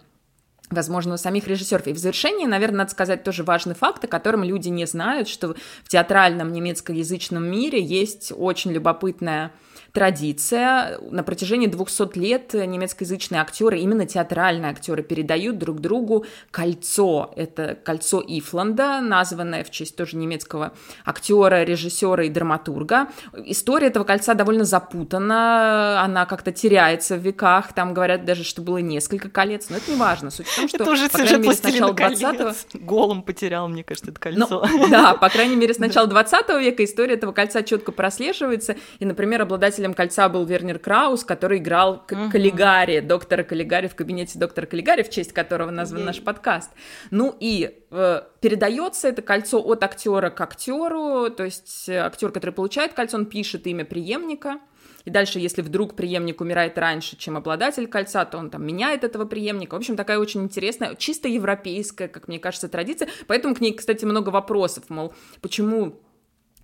[0.70, 1.88] возможно, у самих режиссеров.
[1.88, 5.56] И в завершении, наверное, надо сказать тоже важный факт, о котором люди не знают, что
[5.84, 9.52] в театральном немецкоязычном мире есть очень любопытная
[9.96, 11.00] традиция.
[11.10, 17.32] На протяжении 200 лет немецкоязычные актеры, именно театральные актеры, передают друг другу кольцо.
[17.38, 20.74] Это кольцо Ифланда, названное в честь тоже немецкого
[21.06, 23.08] актера, режиссера и драматурга.
[23.46, 27.72] История этого кольца довольно запутана, она как-то теряется в веках.
[27.74, 30.30] Там говорят даже, что было несколько колец, но это не важно.
[30.30, 32.80] Суть том, что, это уже по крайней мере, с начала 20-го...
[32.80, 34.66] Голым потерял, мне кажется, это кольцо.
[34.72, 38.76] Ну, да, по крайней мере, с начала 20 века история этого кольца четко прослеживается.
[39.00, 42.32] И, например, обладателем кольца был Вернер Краус, который играл uh-huh.
[42.32, 46.72] Каллигари, доктора Каллигари в кабинете доктора Каллигари, в честь которого назван наш подкаст.
[47.12, 52.52] Ну и э, передается это кольцо от актера к актеру, то есть э, актер, который
[52.52, 54.60] получает кольцо, он пишет имя преемника.
[55.06, 59.26] И дальше, если вдруг преемник умирает раньше, чем обладатель кольца, то он там меняет этого
[59.26, 59.76] преемника.
[59.76, 63.08] В общем, такая очень интересная, чисто европейская, как мне кажется, традиция.
[63.28, 66.00] Поэтому к ней, кстати, много вопросов, мол, почему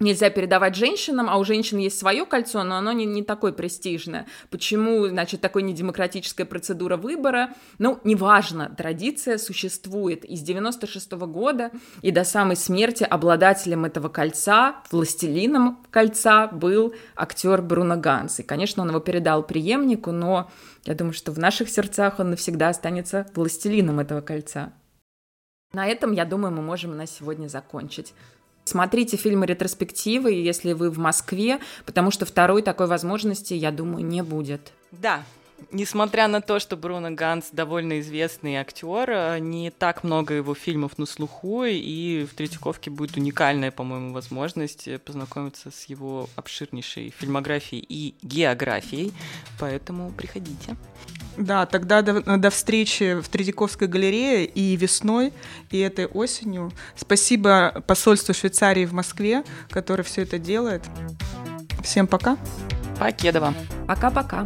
[0.02, 4.28] нельзя передавать женщинам, а у женщин есть свое кольцо, но оно не, не такое престижное.
[4.50, 7.54] Почему, значит, такой недемократическая процедура выбора?
[7.80, 10.26] Ну, неважно, традиция существует.
[10.26, 11.72] И с 96 -го года
[12.02, 18.40] и до самой смерти обладателем этого кольца, властелином кольца, был актер Бруно Ганс.
[18.40, 20.50] И, конечно, он его передал преемнику, но
[20.86, 24.74] я думаю, что в наших сердцах он навсегда останется властелином этого кольца.
[25.74, 28.14] На этом, я думаю, мы можем на сегодня закончить.
[28.64, 34.22] Смотрите фильмы ретроспективы, если вы в Москве, потому что второй такой возможности, я думаю, не
[34.24, 34.72] будет.
[34.92, 35.24] Да,
[35.72, 40.98] Несмотря на то, что Бруно Ганс довольно известный актер, э, не так много его фильмов
[40.98, 48.16] на слуху, и в Третьяковке будет уникальная, по-моему, возможность познакомиться с его обширнейшей фильмографией и
[48.22, 49.14] географией,
[49.60, 50.76] поэтому приходите.
[51.38, 55.32] Да, тогда до, до встречи в Третьяковской галерее и весной,
[55.70, 56.72] и этой осенью.
[56.96, 60.84] Спасибо посольству Швейцарии в Москве, которое все это делает.
[61.84, 62.38] Всем пока.
[63.00, 63.54] Покедова.
[63.88, 64.46] Пока-пока.